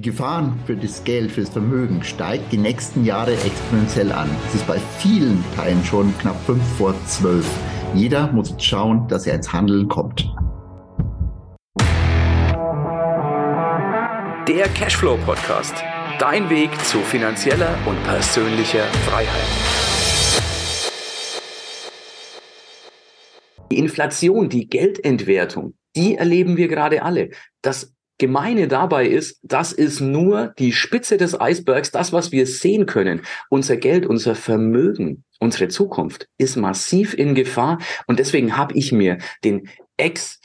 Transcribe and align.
Die 0.00 0.08
Gefahren 0.08 0.58
für 0.64 0.76
das 0.76 1.04
Geld, 1.04 1.30
für 1.30 1.42
das 1.42 1.50
Vermögen 1.50 2.02
steigt 2.02 2.50
die 2.52 2.56
nächsten 2.56 3.04
Jahre 3.04 3.34
exponentiell 3.34 4.10
an. 4.12 4.30
Es 4.46 4.54
ist 4.54 4.66
bei 4.66 4.78
vielen 4.96 5.44
Teilen 5.54 5.84
schon 5.84 6.16
knapp 6.16 6.40
fünf 6.46 6.62
vor 6.78 6.94
zwölf. 7.04 7.46
Jeder 7.94 8.32
muss 8.32 8.48
jetzt 8.48 8.64
schauen, 8.64 9.06
dass 9.08 9.26
er 9.26 9.34
ins 9.34 9.52
Handeln 9.52 9.88
kommt. 9.88 10.22
Der 14.48 14.68
Cashflow 14.74 15.18
Podcast. 15.18 15.74
Dein 16.18 16.48
Weg 16.48 16.70
zu 16.86 17.00
finanzieller 17.00 17.76
und 17.84 18.02
persönlicher 18.04 18.84
Freiheit. 19.04 19.28
Die 23.70 23.78
Inflation, 23.78 24.48
die 24.48 24.66
Geldentwertung, 24.66 25.74
die 25.94 26.16
erleben 26.16 26.56
wir 26.56 26.68
gerade 26.68 27.02
alle. 27.02 27.28
Das 27.60 27.92
Gemeine 28.20 28.68
dabei 28.68 29.06
ist, 29.06 29.40
das 29.42 29.72
ist 29.72 30.00
nur 30.00 30.54
die 30.58 30.72
Spitze 30.72 31.16
des 31.16 31.40
Eisbergs, 31.40 31.90
das, 31.90 32.12
was 32.12 32.30
wir 32.30 32.46
sehen 32.46 32.86
können. 32.86 33.22
Unser 33.48 33.76
Geld, 33.76 34.06
unser 34.06 34.36
Vermögen, 34.36 35.24
unsere 35.40 35.68
Zukunft 35.68 36.28
ist 36.38 36.56
massiv 36.56 37.14
in 37.14 37.34
Gefahr. 37.34 37.78
Und 38.06 38.20
deswegen 38.20 38.56
habe 38.56 38.74
ich 38.74 38.92
mir 38.92 39.18
den 39.42 39.68
Ex 39.96 40.38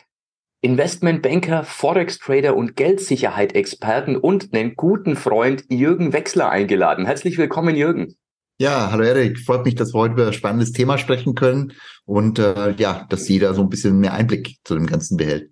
Investmentbanker, 0.62 1.64
Forex-Trader 1.64 2.56
und 2.56 2.76
Geldsicherheit-Experten 2.76 4.16
und 4.16 4.52
einen 4.52 4.76
guten 4.76 5.16
Freund 5.16 5.64
Jürgen 5.70 6.12
Wechsler 6.12 6.50
eingeladen. 6.50 7.06
Herzlich 7.06 7.38
willkommen, 7.38 7.76
Jürgen. 7.76 8.16
Ja, 8.58 8.90
hallo 8.90 9.04
Erik, 9.04 9.38
freut 9.38 9.66
mich, 9.66 9.76
dass 9.76 9.94
wir 9.94 10.00
heute 10.00 10.14
über 10.14 10.28
ein 10.28 10.34
spannendes 10.34 10.72
Thema 10.72 10.98
sprechen 10.98 11.36
können 11.36 11.74
und 12.06 12.40
äh, 12.40 12.72
ja, 12.78 13.06
dass 13.10 13.28
jeder 13.28 13.54
so 13.54 13.62
ein 13.62 13.70
bisschen 13.70 14.00
mehr 14.00 14.14
Einblick 14.14 14.56
zu 14.64 14.76
dem 14.76 14.88
Ganzen 14.88 15.18
behält. 15.18 15.52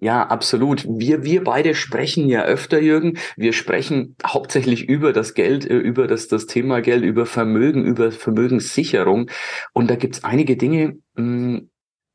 Ja, 0.00 0.26
absolut. 0.26 0.86
Wir, 0.88 1.24
wir 1.24 1.44
beide 1.44 1.74
sprechen 1.74 2.28
ja 2.28 2.44
öfter, 2.44 2.80
Jürgen. 2.80 3.18
Wir 3.36 3.52
sprechen 3.52 4.16
hauptsächlich 4.24 4.88
über 4.88 5.12
das 5.12 5.34
Geld, 5.34 5.68
äh, 5.68 5.76
über 5.76 6.06
das, 6.06 6.28
das 6.28 6.46
Thema 6.46 6.80
Geld, 6.80 7.04
über 7.04 7.26
Vermögen, 7.26 7.84
über 7.84 8.12
Vermögenssicherung. 8.12 9.30
Und 9.72 9.90
da 9.90 9.96
gibt's 9.96 10.24
einige 10.24 10.56
Dinge, 10.56 10.98
mh, 11.14 11.22
hm, 11.24 11.70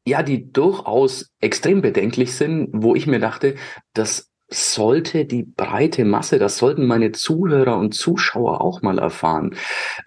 ja, 0.06 0.22
die 0.22 0.52
durchaus 0.52 1.32
extrem 1.40 1.82
bedenklich 1.82 2.34
sind, 2.36 2.70
wo 2.74 2.94
ich 2.94 3.08
mir 3.08 3.20
dachte, 3.20 3.56
das 3.94 4.32
sollte 4.50 5.26
die 5.26 5.44
breite 5.44 6.06
Masse, 6.06 6.40
das 6.40 6.58
sollten 6.58 6.86
meine 6.86 7.14
Zuhörer 7.14 7.78
und 7.78 7.94
Zuschauer 7.94 8.62
auch 8.62 8.82
mal 8.82 9.00
erfahren. 9.00 9.56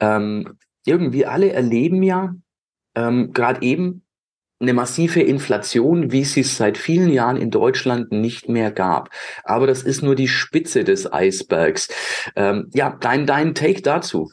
Ähm, 0.00 0.58
irgendwie 0.84 1.26
alle 1.26 1.52
erleben 1.52 2.02
ja 2.02 2.34
ähm, 2.96 3.32
gerade 3.32 3.62
eben 3.62 4.02
eine 4.58 4.72
massive 4.72 5.20
Inflation, 5.20 6.12
wie 6.12 6.22
es 6.22 6.32
sie 6.32 6.42
seit 6.42 6.78
vielen 6.78 7.10
Jahren 7.10 7.36
in 7.36 7.50
Deutschland 7.50 8.10
nicht 8.10 8.48
mehr 8.48 8.70
gab. 8.70 9.10
Aber 9.44 9.66
das 9.66 9.82
ist 9.82 10.02
nur 10.02 10.14
die 10.14 10.28
Spitze 10.28 10.84
des 10.84 11.12
Eisbergs. 11.12 11.88
Ähm, 12.34 12.70
ja, 12.72 12.96
dein, 13.00 13.26
dein 13.26 13.54
Take 13.54 13.82
dazu. 13.82 14.30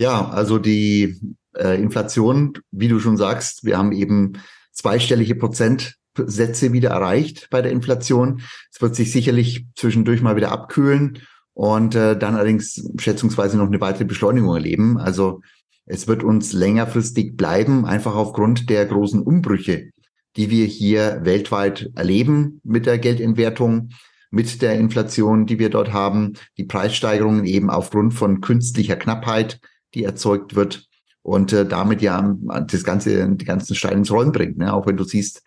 Ja, 0.00 0.28
also 0.28 0.58
die 0.58 1.20
äh, 1.56 1.80
Inflation, 1.80 2.54
wie 2.70 2.88
du 2.88 2.98
schon 2.98 3.16
sagst, 3.16 3.64
wir 3.64 3.78
haben 3.78 3.92
eben 3.92 4.34
zweistellige 4.72 5.34
Prozentsätze 5.34 6.72
wieder 6.72 6.90
erreicht 6.90 7.48
bei 7.50 7.62
der 7.62 7.72
Inflation. 7.72 8.42
Es 8.72 8.80
wird 8.80 8.94
sich 8.94 9.12
sicherlich 9.12 9.66
zwischendurch 9.74 10.22
mal 10.22 10.36
wieder 10.36 10.52
abkühlen 10.52 11.20
und 11.54 11.94
äh, 11.94 12.16
dann 12.16 12.36
allerdings 12.36 12.80
schätzungsweise 12.98 13.56
noch 13.58 13.66
eine 13.66 13.80
weitere 13.80 14.04
Beschleunigung 14.04 14.54
erleben. 14.54 14.98
Also 14.98 15.40
es 15.88 16.06
wird 16.06 16.22
uns 16.22 16.52
längerfristig 16.52 17.36
bleiben, 17.36 17.86
einfach 17.86 18.14
aufgrund 18.14 18.68
der 18.68 18.84
großen 18.84 19.22
Umbrüche, 19.22 19.90
die 20.36 20.50
wir 20.50 20.66
hier 20.66 21.20
weltweit 21.22 21.90
erleben 21.94 22.60
mit 22.62 22.84
der 22.84 22.98
Geldentwertung, 22.98 23.88
mit 24.30 24.60
der 24.60 24.74
Inflation, 24.74 25.46
die 25.46 25.58
wir 25.58 25.70
dort 25.70 25.92
haben, 25.92 26.34
die 26.58 26.64
Preissteigerungen 26.64 27.46
eben 27.46 27.70
aufgrund 27.70 28.12
von 28.12 28.42
künstlicher 28.42 28.96
Knappheit, 28.96 29.60
die 29.94 30.04
erzeugt 30.04 30.54
wird 30.54 30.86
und 31.22 31.54
äh, 31.54 31.66
damit 31.66 32.02
ja 32.02 32.36
das 32.66 32.84
ganze 32.84 33.26
die 33.34 33.44
ganzen 33.46 33.74
Steine 33.74 33.96
ins 33.96 34.10
Rollen 34.10 34.32
bringt. 34.32 34.58
Ne? 34.58 34.72
Auch 34.74 34.86
wenn 34.86 34.98
du 34.98 35.04
siehst, 35.04 35.42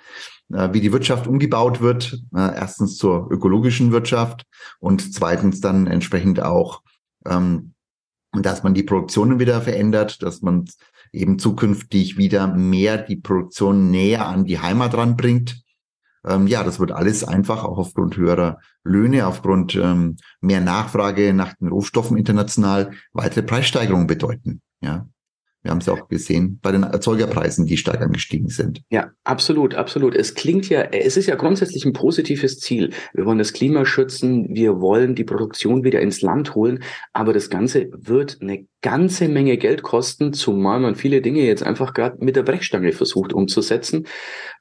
äh, 0.52 0.70
wie 0.74 0.82
die 0.82 0.92
Wirtschaft 0.92 1.28
umgebaut 1.28 1.82
wird, 1.82 2.20
äh, 2.36 2.56
erstens 2.56 2.98
zur 2.98 3.30
ökologischen 3.30 3.92
Wirtschaft 3.92 4.46
und 4.80 5.14
zweitens 5.14 5.62
dann 5.62 5.86
entsprechend 5.86 6.42
auch 6.42 6.82
ähm, 7.28 7.74
dass 8.34 8.64
man 8.64 8.74
die 8.74 8.84
Produktionen 8.84 9.40
wieder 9.40 9.62
verändert, 9.62 10.24
dass 10.24 10.42
man 10.42 10.66
eben 11.12 11.38
zukünftig 11.40 12.18
wieder 12.18 12.48
mehr 12.48 12.98
die 12.98 13.18
Produktion 13.18 13.92
näher 13.92 14.28
an 14.28 14.46
die 14.46 14.60
Heimat 14.60 14.96
ranbringt. 14.96 15.64
Ähm, 16.26 16.48
ja, 16.48 16.64
das 16.64 16.80
wird 16.80 16.92
alles 16.92 17.24
einfach 17.24 17.64
auch 17.64 17.78
aufgrund 17.78 18.16
höherer 18.16 18.60
Löhne, 18.84 19.28
aufgrund 19.28 19.76
ähm, 19.76 20.18
mehr 20.40 20.62
Nachfrage 20.62 21.34
nach 21.34 21.54
den 21.56 21.70
Rohstoffen 21.70 22.18
international 22.18 22.92
weitere 23.12 23.44
Preissteigerungen 23.44 24.08
bedeuten. 24.08 24.62
Ja. 24.82 25.08
Wir 25.64 25.72
haben 25.72 25.78
es 25.78 25.86
ja 25.86 25.94
auch 25.94 26.08
gesehen 26.08 26.60
bei 26.62 26.72
den 26.72 26.84
Erzeugerpreisen, 26.84 27.68
die 27.68 27.78
stark 27.78 28.02
angestiegen 28.02 28.48
sind. 28.48 28.82
Ja, 28.90 29.12
absolut, 29.24 29.76
absolut. 29.76 30.16
Es 30.16 30.34
klingt 30.34 30.68
ja, 30.70 30.82
es 30.82 31.18
ist 31.18 31.28
ja 31.28 31.36
grundsätzlich 31.36 31.86
ein 31.86 31.94
positives 31.94 32.60
Ziel. 32.60 32.92
Wir 33.14 33.26
wollen 33.26 33.38
das 33.38 33.54
Klima 33.54 33.86
schützen, 33.86 34.48
wir 34.50 34.82
wollen 34.82 35.14
die 35.14 35.24
Produktion 35.24 35.84
wieder 35.84 36.02
ins 36.02 36.22
Land 36.22 36.56
holen, 36.56 36.84
aber 37.14 37.32
das 37.34 37.50
Ganze 37.50 37.90
wird 37.92 38.40
eine 38.42 38.66
ganze 38.82 39.28
Menge 39.28 39.58
Geld 39.58 39.84
kosten, 39.84 40.34
zumal 40.34 40.80
man 40.80 40.96
viele 40.96 41.22
Dinge 41.22 41.42
jetzt 41.42 41.64
einfach 41.64 41.94
gerade 41.94 42.18
mit 42.24 42.36
der 42.36 42.44
Brechstange 42.44 42.92
versucht 42.92 43.34
umzusetzen. 43.34 44.08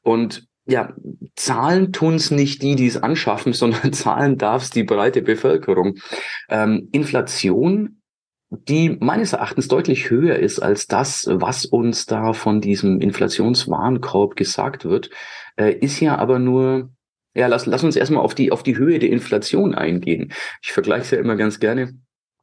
Und 0.02 0.46
ja, 0.66 0.94
zahlen 1.34 1.92
tun's 1.92 2.30
nicht 2.30 2.62
die, 2.62 2.76
die 2.76 2.86
es 2.86 2.96
anschaffen, 2.96 3.52
sondern 3.54 3.92
zahlen 3.92 4.36
darf's 4.36 4.70
die 4.70 4.84
breite 4.84 5.22
Bevölkerung. 5.22 5.96
Ähm, 6.48 6.88
Inflation 6.92 7.99
die 8.50 8.96
meines 9.00 9.32
Erachtens 9.32 9.68
deutlich 9.68 10.10
höher 10.10 10.36
ist 10.36 10.58
als 10.58 10.88
das, 10.88 11.28
was 11.30 11.64
uns 11.64 12.06
da 12.06 12.32
von 12.32 12.60
diesem 12.60 13.00
Inflationswarenkorb 13.00 14.34
gesagt 14.34 14.84
wird, 14.84 15.10
äh, 15.56 15.72
ist 15.72 16.00
ja 16.00 16.18
aber 16.18 16.40
nur, 16.40 16.90
ja, 17.34 17.46
lass, 17.46 17.66
lass 17.66 17.84
uns 17.84 17.94
erstmal 17.94 18.22
auf 18.22 18.34
die, 18.34 18.50
auf 18.50 18.64
die 18.64 18.76
Höhe 18.76 18.98
der 18.98 19.10
Inflation 19.10 19.74
eingehen. 19.74 20.32
Ich 20.62 20.72
vergleiche 20.72 21.02
es 21.02 21.10
ja 21.12 21.18
immer 21.18 21.36
ganz 21.36 21.60
gerne 21.60 21.94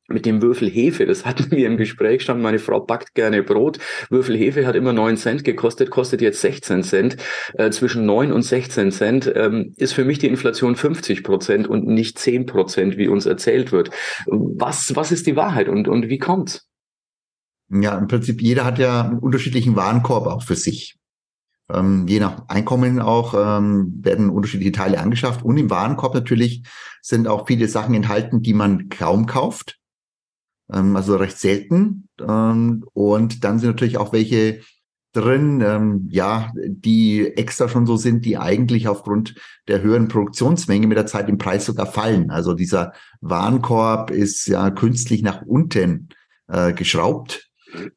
mit 0.07 0.25
dem 0.25 0.41
Würfel 0.41 0.69
Hefe, 0.69 1.05
das 1.05 1.25
hatten 1.25 1.51
wir 1.51 1.67
im 1.67 1.77
Gespräch 1.77 2.23
schon, 2.23 2.41
meine 2.41 2.59
Frau 2.59 2.79
backt 2.79 3.13
gerne 3.13 3.43
Brot. 3.43 3.79
Würfel 4.09 4.37
Hefe 4.37 4.65
hat 4.65 4.75
immer 4.75 4.93
neun 4.93 5.17
Cent 5.17 5.43
gekostet, 5.43 5.89
kostet 5.89 6.21
jetzt 6.21 6.41
16 6.41 6.83
Cent. 6.83 7.17
Äh, 7.53 7.71
zwischen 7.71 8.05
neun 8.05 8.31
und 8.31 8.43
16 8.43 8.91
Cent 8.91 9.31
ähm, 9.35 9.73
ist 9.75 9.93
für 9.93 10.05
mich 10.05 10.19
die 10.19 10.27
Inflation 10.27 10.75
50 10.75 11.23
Prozent 11.23 11.67
und 11.67 11.87
nicht 11.87 12.17
10 12.17 12.45
Prozent, 12.45 12.97
wie 12.97 13.07
uns 13.07 13.25
erzählt 13.25 13.71
wird. 13.71 13.89
Was, 14.25 14.95
was 14.95 15.11
ist 15.11 15.27
die 15.27 15.35
Wahrheit 15.35 15.67
und, 15.67 15.87
und 15.87 16.09
wie 16.09 16.19
kommt's? 16.19 16.67
Ja, 17.69 17.97
im 17.97 18.07
Prinzip, 18.07 18.41
jeder 18.41 18.63
hat 18.63 18.79
ja 18.79 19.01
einen 19.01 19.19
unterschiedlichen 19.19 19.75
Warenkorb 19.75 20.27
auch 20.27 20.43
für 20.43 20.55
sich. 20.55 20.95
Ähm, 21.69 22.07
je 22.07 22.21
nach 22.21 22.47
Einkommen 22.47 23.01
auch 23.01 23.33
ähm, 23.33 23.99
werden 24.01 24.29
unterschiedliche 24.29 24.71
Teile 24.71 25.01
angeschafft. 25.01 25.43
Und 25.43 25.57
im 25.57 25.69
Warenkorb 25.69 26.13
natürlich 26.13 26.63
sind 27.01 27.27
auch 27.27 27.45
viele 27.45 27.67
Sachen 27.67 27.93
enthalten, 27.93 28.41
die 28.41 28.53
man 28.53 28.87
kaum 28.87 29.25
kauft 29.25 29.77
also 30.67 31.15
recht 31.15 31.37
selten. 31.37 32.09
Ähm, 32.19 32.85
und 32.93 33.43
dann 33.43 33.59
sind 33.59 33.69
natürlich 33.69 33.97
auch 33.97 34.13
welche 34.13 34.61
drin, 35.13 35.61
ähm, 35.65 36.07
ja, 36.11 36.51
die 36.67 37.25
extra 37.25 37.67
schon 37.67 37.85
so 37.85 37.97
sind, 37.97 38.25
die 38.25 38.37
eigentlich 38.37 38.87
aufgrund 38.87 39.35
der 39.67 39.81
höheren 39.81 40.07
Produktionsmenge 40.07 40.85
mit 40.85 40.97
der 40.97 41.07
Zeit 41.07 41.27
im 41.29 41.37
Preis 41.37 41.65
sogar 41.65 41.87
fallen. 41.87 42.29
Also 42.29 42.53
dieser 42.53 42.93
Warenkorb 43.21 44.11
ist 44.11 44.47
ja 44.47 44.69
künstlich 44.69 45.23
nach 45.23 45.41
unten 45.41 46.09
äh, 46.47 46.73
geschraubt. 46.73 47.49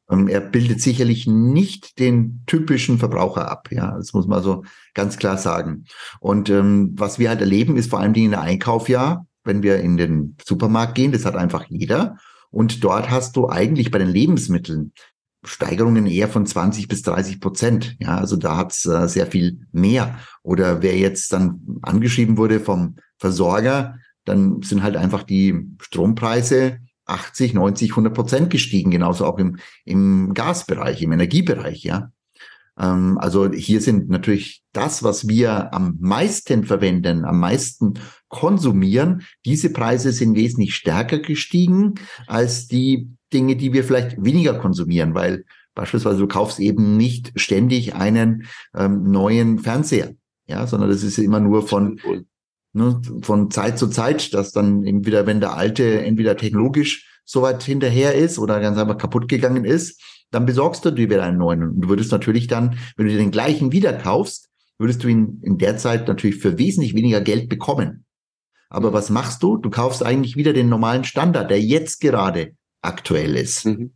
Ähm, 0.09 0.27
er 0.27 0.41
bildet 0.41 0.81
sicherlich 0.81 1.27
nicht 1.27 1.99
den 1.99 2.43
typischen 2.47 2.97
Verbraucher 2.97 3.49
ab. 3.49 3.69
Ja, 3.71 3.95
das 3.95 4.13
muss 4.13 4.27
man 4.27 4.41
so 4.41 4.63
ganz 4.93 5.17
klar 5.17 5.37
sagen. 5.37 5.85
Und 6.19 6.49
ähm, 6.49 6.93
was 6.95 7.19
wir 7.19 7.29
halt 7.29 7.41
erleben, 7.41 7.77
ist 7.77 7.89
vor 7.89 7.99
allen 7.99 8.13
Dingen 8.13 8.31
der 8.31 8.41
Einkaufjahr, 8.41 9.27
wenn 9.43 9.63
wir 9.63 9.79
in 9.79 9.97
den 9.97 10.37
Supermarkt 10.43 10.95
gehen, 10.95 11.11
das 11.11 11.25
hat 11.25 11.35
einfach 11.35 11.65
jeder. 11.69 12.17
Und 12.51 12.83
dort 12.83 13.09
hast 13.09 13.35
du 13.35 13.49
eigentlich 13.49 13.91
bei 13.91 13.97
den 13.97 14.09
Lebensmitteln 14.09 14.93
Steigerungen 15.43 16.05
eher 16.05 16.27
von 16.27 16.45
20 16.45 16.87
bis 16.87 17.01
30 17.01 17.39
Prozent. 17.39 17.95
Ja, 17.99 18.17
also 18.17 18.35
da 18.35 18.57
hat's 18.57 18.85
äh, 18.85 19.07
sehr 19.07 19.25
viel 19.25 19.65
mehr. 19.71 20.19
Oder 20.43 20.81
wer 20.83 20.95
jetzt 20.97 21.33
dann 21.33 21.79
angeschrieben 21.81 22.37
wurde 22.37 22.59
vom 22.59 22.97
Versorger, 23.17 23.97
dann 24.25 24.61
sind 24.61 24.83
halt 24.83 24.95
einfach 24.95 25.23
die 25.23 25.67
Strompreise 25.81 26.79
80, 27.05 27.55
90, 27.55 27.91
100 27.91 28.13
Prozent 28.13 28.49
gestiegen. 28.51 28.91
Genauso 28.91 29.25
auch 29.25 29.39
im, 29.39 29.57
im 29.83 30.33
Gasbereich, 30.33 31.01
im 31.01 31.11
Energiebereich. 31.11 31.83
Ja, 31.83 32.11
ähm, 32.81 33.17
also 33.19 33.51
hier 33.51 33.79
sind 33.79 34.09
natürlich 34.09 34.63
das, 34.73 35.03
was 35.03 35.27
wir 35.27 35.73
am 35.73 35.97
meisten 35.99 36.63
verwenden, 36.65 37.25
am 37.25 37.39
meisten 37.39 37.93
konsumieren, 38.27 39.23
diese 39.45 39.71
Preise 39.71 40.11
sind 40.11 40.35
wesentlich 40.35 40.75
stärker 40.75 41.19
gestiegen 41.19 41.95
als 42.27 42.67
die 42.67 43.09
Dinge, 43.31 43.55
die 43.55 43.71
wir 43.73 43.83
vielleicht 43.83 44.23
weniger 44.23 44.55
konsumieren, 44.55 45.13
weil 45.13 45.45
beispielsweise 45.75 46.19
du 46.19 46.27
kaufst 46.27 46.59
eben 46.59 46.97
nicht 46.97 47.31
ständig 47.35 47.95
einen 47.95 48.45
ähm, 48.75 49.03
neuen 49.03 49.59
Fernseher, 49.59 50.15
ja, 50.47 50.65
sondern 50.67 50.89
das 50.89 51.03
ist 51.03 51.17
immer 51.17 51.39
nur 51.39 51.67
von 51.67 51.99
ne, 52.73 53.01
von 53.21 53.51
Zeit 53.51 53.77
zu 53.77 53.87
Zeit, 53.87 54.33
dass 54.33 54.51
dann 54.51 54.83
eben 54.83 55.05
wieder, 55.05 55.27
wenn 55.27 55.39
der 55.39 55.55
alte 55.55 56.01
entweder 56.03 56.35
technologisch 56.35 57.07
so 57.25 57.41
weit 57.41 57.63
hinterher 57.63 58.15
ist 58.15 58.39
oder 58.39 58.59
ganz 58.59 58.77
einfach 58.77 58.97
kaputt 58.97 59.27
gegangen 59.29 59.63
ist, 59.65 60.01
dann 60.31 60.45
besorgst 60.45 60.83
du 60.85 60.91
dir 60.91 61.09
wieder 61.09 61.23
einen 61.23 61.37
neuen. 61.37 61.63
Und 61.63 61.81
du 61.81 61.89
würdest 61.89 62.11
natürlich 62.11 62.47
dann, 62.47 62.77
wenn 62.95 63.05
du 63.05 63.11
dir 63.11 63.17
den 63.17 63.31
gleichen 63.31 63.71
wieder 63.71 63.93
kaufst, 63.93 64.49
würdest 64.79 65.03
du 65.03 65.07
ihn 65.07 65.41
in 65.43 65.57
der 65.57 65.77
Zeit 65.77 66.07
natürlich 66.07 66.37
für 66.37 66.57
wesentlich 66.57 66.95
weniger 66.95 67.21
Geld 67.21 67.49
bekommen. 67.49 68.05
Aber 68.69 68.89
mhm. 68.89 68.93
was 68.93 69.09
machst 69.09 69.43
du? 69.43 69.57
Du 69.57 69.69
kaufst 69.69 70.03
eigentlich 70.03 70.35
wieder 70.35 70.53
den 70.53 70.69
normalen 70.69 71.03
Standard, 71.03 71.51
der 71.51 71.61
jetzt 71.61 72.01
gerade 72.01 72.55
aktuell 72.81 73.35
ist. 73.35 73.65
Mhm. 73.65 73.93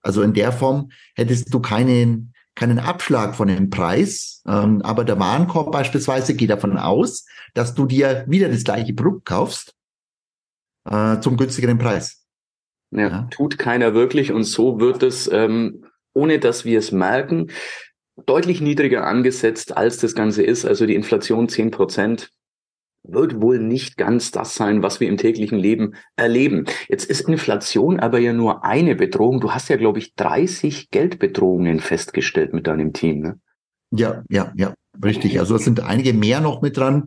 Also 0.00 0.22
in 0.22 0.34
der 0.34 0.52
Form 0.52 0.90
hättest 1.16 1.52
du 1.52 1.60
keinen, 1.60 2.32
keinen 2.54 2.78
Abschlag 2.78 3.34
von 3.34 3.48
dem 3.48 3.70
Preis, 3.70 4.42
ähm, 4.46 4.80
aber 4.82 5.04
der 5.04 5.18
Warenkorb 5.18 5.72
beispielsweise 5.72 6.34
geht 6.34 6.50
davon 6.50 6.78
aus, 6.78 7.26
dass 7.54 7.74
du 7.74 7.86
dir 7.86 8.24
wieder 8.28 8.48
das 8.48 8.64
gleiche 8.64 8.94
Produkt 8.94 9.24
kaufst 9.24 9.74
äh, 10.88 11.18
zum 11.20 11.36
günstigeren 11.36 11.78
Preis. 11.78 12.17
Ja, 12.90 13.08
ja, 13.08 13.28
tut 13.30 13.58
keiner 13.58 13.94
wirklich 13.94 14.32
und 14.32 14.44
so 14.44 14.80
wird 14.80 15.02
es, 15.02 15.30
ähm, 15.30 15.84
ohne 16.14 16.38
dass 16.38 16.64
wir 16.64 16.78
es 16.78 16.90
merken, 16.90 17.50
deutlich 18.26 18.60
niedriger 18.60 19.06
angesetzt, 19.06 19.76
als 19.76 19.98
das 19.98 20.14
Ganze 20.14 20.42
ist. 20.42 20.64
Also 20.64 20.86
die 20.86 20.94
Inflation 20.94 21.48
zehn 21.48 21.70
Prozent 21.70 22.30
wird 23.04 23.40
wohl 23.40 23.58
nicht 23.58 23.96
ganz 23.96 24.30
das 24.32 24.54
sein, 24.54 24.82
was 24.82 25.00
wir 25.00 25.08
im 25.08 25.16
täglichen 25.16 25.58
Leben 25.58 25.94
erleben. 26.16 26.66
Jetzt 26.88 27.04
ist 27.04 27.28
Inflation 27.28 28.00
aber 28.00 28.18
ja 28.18 28.32
nur 28.32 28.64
eine 28.64 28.96
Bedrohung. 28.96 29.40
Du 29.40 29.52
hast 29.52 29.68
ja, 29.68 29.76
glaube 29.76 29.98
ich, 29.98 30.14
30 30.14 30.90
Geldbedrohungen 30.90 31.80
festgestellt 31.80 32.52
mit 32.52 32.66
deinem 32.66 32.92
Team. 32.92 33.20
Ne? 33.20 33.40
Ja, 33.90 34.22
ja, 34.28 34.52
ja, 34.56 34.74
richtig. 35.02 35.38
Also 35.38 35.56
es 35.56 35.64
sind 35.64 35.80
einige 35.80 36.12
mehr 36.12 36.40
noch 36.40 36.60
mit 36.60 36.76
dran. 36.76 37.06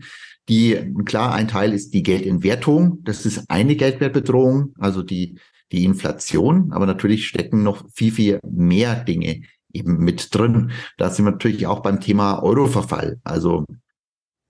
Die, 0.49 0.93
klar, 1.05 1.33
ein 1.33 1.47
Teil 1.47 1.71
ist 1.73 1.93
die 1.93 2.03
Geldentwertung. 2.03 2.99
Das 3.03 3.25
ist 3.25 3.45
eine 3.47 3.75
Geldwertbedrohung, 3.75 4.73
also 4.79 5.03
die, 5.03 5.37
die 5.71 5.85
Inflation. 5.85 6.71
Aber 6.71 6.85
natürlich 6.85 7.27
stecken 7.27 7.63
noch 7.63 7.85
viel, 7.93 8.11
viel 8.11 8.39
mehr 8.43 8.95
Dinge 9.03 9.41
eben 9.73 9.97
mit 9.97 10.33
drin. 10.35 10.71
Da 10.97 11.09
sind 11.09 11.25
wir 11.25 11.31
natürlich 11.31 11.67
auch 11.67 11.81
beim 11.81 11.99
Thema 11.99 12.41
Euroverfall. 12.43 13.19
Also 13.23 13.65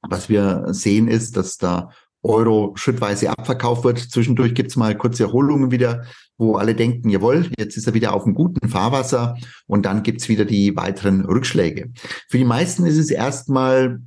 was 0.01 0.29
wir 0.29 0.65
sehen 0.69 1.07
ist, 1.07 1.37
dass 1.37 1.57
da 1.57 1.89
Euro 2.23 2.73
schrittweise 2.75 3.29
abverkauft 3.29 3.83
wird. 3.83 3.99
Zwischendurch 3.99 4.53
gibt's 4.53 4.75
mal 4.75 4.95
kurze 4.95 5.23
Erholungen 5.23 5.71
wieder, 5.71 6.05
wo 6.37 6.55
alle 6.55 6.75
denken, 6.75 7.09
jawohl, 7.09 7.49
jetzt 7.57 7.77
ist 7.77 7.87
er 7.87 7.93
wieder 7.93 8.13
auf 8.13 8.25
einem 8.25 8.35
guten 8.35 8.69
Fahrwasser 8.69 9.37
und 9.67 9.85
dann 9.85 10.03
gibt's 10.03 10.29
wieder 10.29 10.45
die 10.45 10.75
weiteren 10.75 11.25
Rückschläge. 11.25 11.91
Für 12.29 12.37
die 12.37 12.45
meisten 12.45 12.85
ist 12.85 12.97
es 12.97 13.09
erstmal 13.09 13.99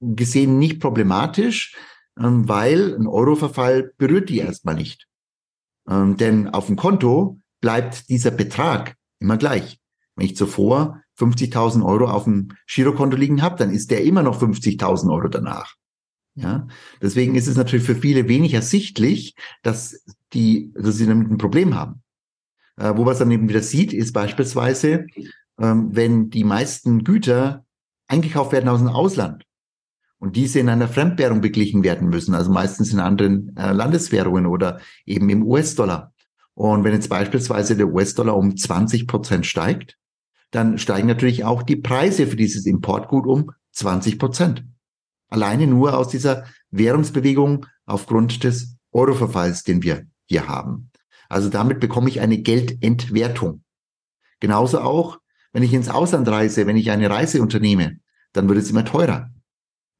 gesehen 0.00 0.58
nicht 0.58 0.80
problematisch, 0.80 1.76
ähm, 2.20 2.48
weil 2.48 2.94
ein 2.94 3.06
Euroverfall 3.06 3.92
berührt 3.98 4.28
die 4.28 4.38
erstmal 4.38 4.76
nicht. 4.76 5.06
Ähm, 5.88 6.16
denn 6.16 6.48
auf 6.48 6.66
dem 6.66 6.76
Konto 6.76 7.40
bleibt 7.60 8.08
dieser 8.08 8.30
Betrag 8.30 8.96
immer 9.18 9.36
gleich. 9.36 9.78
Wenn 10.14 10.26
ich 10.26 10.36
zuvor 10.36 11.02
50.000 11.18 11.84
Euro 11.84 12.06
auf 12.10 12.24
dem 12.24 12.48
Girokonto 12.66 13.16
liegen 13.16 13.42
habe, 13.42 13.56
dann 13.56 13.70
ist 13.70 13.90
der 13.90 14.04
immer 14.04 14.22
noch 14.22 14.40
50.000 14.40 15.12
Euro 15.12 15.28
danach. 15.28 15.74
Ja, 16.34 16.66
deswegen 17.00 17.34
ist 17.34 17.46
es 17.46 17.56
natürlich 17.56 17.86
für 17.86 17.94
viele 17.94 18.28
wenig 18.28 18.52
ersichtlich, 18.52 19.34
dass 19.62 20.04
die, 20.34 20.70
dass 20.74 20.96
sie 20.96 21.06
damit 21.06 21.30
ein 21.30 21.38
Problem 21.38 21.74
haben. 21.74 22.02
Äh, 22.76 22.94
wo 22.94 23.04
man 23.04 23.12
es 23.12 23.18
dann 23.18 23.30
eben 23.30 23.48
wieder 23.48 23.62
sieht, 23.62 23.94
ist 23.94 24.12
beispielsweise, 24.12 25.06
ähm, 25.58 25.88
wenn 25.96 26.28
die 26.28 26.44
meisten 26.44 27.04
Güter 27.04 27.64
eingekauft 28.06 28.52
werden 28.52 28.68
aus 28.68 28.80
dem 28.80 28.88
Ausland 28.88 29.45
und 30.18 30.36
diese 30.36 30.60
in 30.60 30.68
einer 30.68 30.88
Fremdwährung 30.88 31.40
beglichen 31.40 31.84
werden 31.84 32.08
müssen, 32.08 32.34
also 32.34 32.50
meistens 32.50 32.92
in 32.92 33.00
anderen 33.00 33.54
äh, 33.56 33.72
Landeswährungen 33.72 34.46
oder 34.46 34.80
eben 35.04 35.28
im 35.28 35.42
US-Dollar. 35.46 36.12
Und 36.54 36.84
wenn 36.84 36.94
jetzt 36.94 37.10
beispielsweise 37.10 37.76
der 37.76 37.88
US-Dollar 37.88 38.36
um 38.36 38.56
20 38.56 39.06
Prozent 39.06 39.44
steigt, 39.44 39.98
dann 40.50 40.78
steigen 40.78 41.06
natürlich 41.06 41.44
auch 41.44 41.62
die 41.62 41.76
Preise 41.76 42.26
für 42.26 42.36
dieses 42.36 42.64
Importgut 42.64 43.26
um 43.26 43.52
20 43.72 44.18
Prozent. 44.18 44.64
Alleine 45.28 45.66
nur 45.66 45.98
aus 45.98 46.08
dieser 46.08 46.44
Währungsbewegung 46.70 47.66
aufgrund 47.84 48.42
des 48.42 48.76
Euroverfalls, 48.92 49.64
den 49.64 49.82
wir 49.82 50.06
hier 50.24 50.48
haben. 50.48 50.90
Also 51.28 51.50
damit 51.50 51.80
bekomme 51.80 52.08
ich 52.08 52.20
eine 52.20 52.38
Geldentwertung. 52.38 53.62
Genauso 54.40 54.80
auch, 54.80 55.18
wenn 55.52 55.62
ich 55.62 55.74
ins 55.74 55.88
Ausland 55.88 56.28
reise, 56.28 56.66
wenn 56.66 56.76
ich 56.76 56.90
eine 56.90 57.10
Reise 57.10 57.42
unternehme, 57.42 57.98
dann 58.32 58.48
wird 58.48 58.58
es 58.58 58.70
immer 58.70 58.84
teurer 58.84 59.30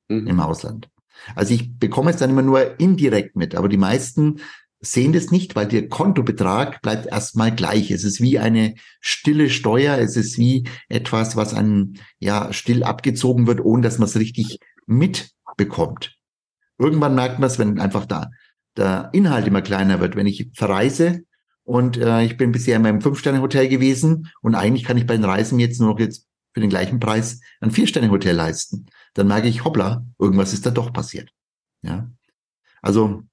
mhm. 0.08 0.26
im 0.26 0.40
Ausland. 0.40 0.88
Also 1.34 1.54
ich 1.54 1.78
bekomme 1.78 2.10
es 2.10 2.16
dann 2.16 2.30
immer 2.30 2.42
nur 2.42 2.78
indirekt 2.78 3.36
mit, 3.36 3.54
aber 3.54 3.68
die 3.68 3.78
meisten 3.78 4.40
sehen 4.80 5.12
das 5.12 5.30
nicht, 5.30 5.56
weil 5.56 5.66
der 5.66 5.88
Kontobetrag 5.88 6.82
bleibt 6.82 7.06
erstmal 7.06 7.54
gleich. 7.54 7.90
Es 7.90 8.04
ist 8.04 8.20
wie 8.20 8.38
eine 8.38 8.74
stille 9.00 9.48
Steuer. 9.50 9.98
Es 9.98 10.16
ist 10.16 10.38
wie 10.38 10.68
etwas, 10.88 11.36
was 11.36 11.54
einem 11.54 11.94
ja 12.18 12.52
still 12.52 12.84
abgezogen 12.84 13.46
wird, 13.46 13.60
ohne 13.60 13.82
dass 13.82 13.98
man 13.98 14.06
es 14.06 14.16
richtig 14.16 14.58
mitbekommt. 14.86 16.16
Irgendwann 16.78 17.14
merkt 17.14 17.38
man 17.38 17.48
es, 17.48 17.58
wenn 17.58 17.80
einfach 17.80 18.06
da 18.06 18.30
der 18.76 19.08
Inhalt 19.12 19.46
immer 19.46 19.62
kleiner 19.62 20.00
wird. 20.00 20.16
Wenn 20.16 20.26
ich 20.26 20.50
verreise 20.54 21.22
und 21.64 21.96
äh, 21.96 22.22
ich 22.24 22.36
bin 22.36 22.52
bisher 22.52 22.76
in 22.76 22.82
meinem 22.82 23.00
Fünf-Sterne-Hotel 23.00 23.68
gewesen 23.68 24.30
und 24.42 24.54
eigentlich 24.54 24.84
kann 24.84 24.98
ich 24.98 25.06
bei 25.06 25.16
den 25.16 25.24
Reisen 25.24 25.58
jetzt 25.58 25.80
nur 25.80 25.90
noch 25.90 25.98
jetzt 25.98 26.26
für 26.56 26.60
den 26.60 26.70
gleichen 26.70 27.00
Preis 27.00 27.42
ein 27.60 27.70
Vier-Sterne-Hotel 27.70 28.34
leisten, 28.34 28.86
dann 29.12 29.28
merke 29.28 29.46
ich, 29.46 29.62
hoppla, 29.62 30.06
irgendwas 30.18 30.54
ist 30.54 30.64
da 30.64 30.70
doch 30.70 30.90
passiert. 30.90 31.30
Ja. 31.82 32.10
Also 32.80 33.24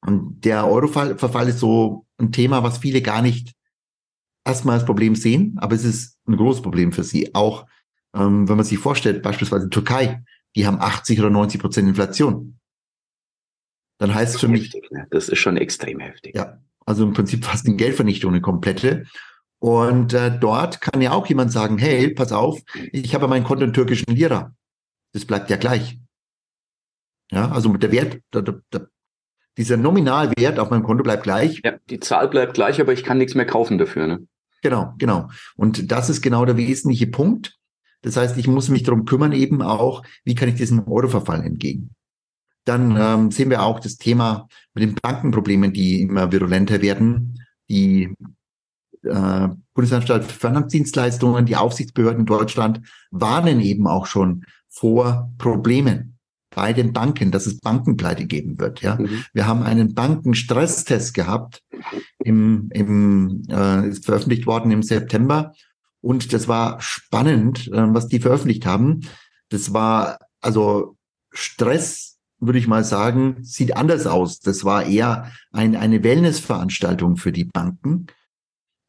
und 0.00 0.40
der 0.42 0.66
Euroverfall 0.66 1.48
ist 1.48 1.58
so 1.58 2.06
ein 2.16 2.32
Thema, 2.32 2.62
was 2.62 2.78
viele 2.78 3.02
gar 3.02 3.20
nicht 3.20 3.52
erstmal 4.42 4.76
als 4.76 4.86
Problem 4.86 5.14
sehen, 5.14 5.58
aber 5.58 5.74
es 5.74 5.84
ist 5.84 6.18
ein 6.26 6.38
großes 6.38 6.62
Problem 6.62 6.92
für 6.92 7.04
sie. 7.04 7.34
Auch 7.34 7.66
ähm, 8.14 8.48
wenn 8.48 8.56
man 8.56 8.64
sich 8.64 8.78
vorstellt, 8.78 9.22
beispielsweise 9.22 9.68
Türkei, 9.68 10.24
die 10.54 10.66
haben 10.66 10.80
80 10.80 11.20
oder 11.20 11.28
90 11.28 11.60
Prozent 11.60 11.88
Inflation. 11.88 12.58
Dann 13.98 14.14
heißt 14.14 14.36
es 14.36 14.40
für 14.40 14.48
mich. 14.48 14.72
Heftig, 14.72 14.90
ne? 14.92 15.06
Das 15.10 15.28
ist 15.28 15.40
schon 15.40 15.58
extrem 15.58 16.00
heftig. 16.00 16.34
Ja, 16.34 16.62
also 16.86 17.04
im 17.04 17.12
Prinzip 17.12 17.44
fast 17.44 17.66
eine 17.66 17.76
Geldvernichtung, 17.76 18.32
eine 18.32 18.40
komplette. 18.40 19.04
Und 19.58 20.12
äh, 20.12 20.38
dort 20.38 20.80
kann 20.80 21.00
ja 21.00 21.12
auch 21.12 21.26
jemand 21.26 21.50
sagen, 21.50 21.78
hey, 21.78 22.12
pass 22.12 22.32
auf, 22.32 22.60
ich 22.92 23.14
habe 23.14 23.28
mein 23.28 23.44
Konto 23.44 23.64
in 23.64 23.72
türkischen 23.72 24.14
Lira. 24.14 24.54
Das 25.12 25.24
bleibt 25.24 25.50
ja 25.50 25.56
gleich. 25.56 25.98
Ja, 27.30 27.50
also 27.50 27.68
mit 27.68 27.82
der 27.82 27.90
Wert, 27.90 28.20
da, 28.30 28.42
da 28.42 28.86
dieser 29.56 29.76
Nominalwert 29.76 30.58
auf 30.58 30.70
meinem 30.70 30.82
Konto 30.82 31.02
bleibt 31.02 31.22
gleich. 31.22 31.62
Ja, 31.64 31.78
die 31.88 32.00
Zahl 32.00 32.28
bleibt 32.28 32.54
gleich, 32.54 32.80
aber 32.80 32.92
ich 32.92 33.02
kann 33.02 33.18
nichts 33.18 33.34
mehr 33.34 33.46
kaufen 33.46 33.78
dafür. 33.78 34.06
Ne? 34.06 34.26
Genau, 34.62 34.94
genau. 34.98 35.28
Und 35.56 35.90
das 35.90 36.10
ist 36.10 36.20
genau 36.20 36.44
der 36.44 36.56
wesentliche 36.56 37.06
Punkt. 37.06 37.56
Das 38.02 38.16
heißt, 38.16 38.36
ich 38.36 38.46
muss 38.46 38.68
mich 38.68 38.82
darum 38.82 39.04
kümmern, 39.06 39.32
eben 39.32 39.62
auch, 39.62 40.02
wie 40.24 40.34
kann 40.34 40.48
ich 40.48 40.56
diesem 40.56 40.86
Euroverfall 40.86 41.42
entgegen. 41.42 41.90
Dann 42.64 42.96
ähm, 42.98 43.30
sehen 43.30 43.48
wir 43.48 43.62
auch 43.62 43.80
das 43.80 43.96
Thema 43.96 44.48
mit 44.74 44.82
den 44.82 44.94
Bankenproblemen, 44.94 45.72
die 45.72 46.02
immer 46.02 46.30
virulenter 46.32 46.82
werden. 46.82 47.40
Die 47.68 48.14
äh, 49.02 49.48
Bundesanstalt 49.74 50.24
für 50.24 50.48
Finanzdienstleistungen, 50.48 51.46
die 51.46 51.56
Aufsichtsbehörden 51.56 52.20
in 52.20 52.26
Deutschland 52.26 52.80
warnen 53.10 53.60
eben 53.60 53.86
auch 53.86 54.06
schon 54.06 54.44
vor 54.68 55.30
Problemen 55.38 56.18
bei 56.50 56.72
den 56.72 56.92
Banken, 56.92 57.30
dass 57.30 57.46
es 57.46 57.60
Bankenpleite 57.60 58.26
geben 58.26 58.58
wird. 58.58 58.80
Ja, 58.80 58.96
mhm. 58.96 59.24
wir 59.34 59.46
haben 59.46 59.62
einen 59.62 59.94
Bankenstresstest 59.94 61.12
gehabt, 61.12 61.62
im, 62.18 62.70
im 62.72 63.42
äh, 63.50 63.88
ist 63.88 64.06
veröffentlicht 64.06 64.46
worden 64.46 64.70
im 64.70 64.82
September 64.82 65.52
und 66.00 66.32
das 66.32 66.48
war 66.48 66.80
spannend, 66.80 67.68
äh, 67.68 67.94
was 67.94 68.08
die 68.08 68.20
veröffentlicht 68.20 68.64
haben. 68.64 69.00
Das 69.50 69.72
war 69.72 70.18
also 70.40 70.96
Stress, 71.30 72.18
würde 72.38 72.58
ich 72.58 72.68
mal 72.68 72.84
sagen, 72.84 73.38
sieht 73.42 73.76
anders 73.76 74.06
aus. 74.06 74.40
Das 74.40 74.64
war 74.64 74.86
eher 74.86 75.32
ein, 75.52 75.76
eine 75.76 76.02
Wellnessveranstaltung 76.02 77.16
für 77.16 77.32
die 77.32 77.44
Banken. 77.44 78.06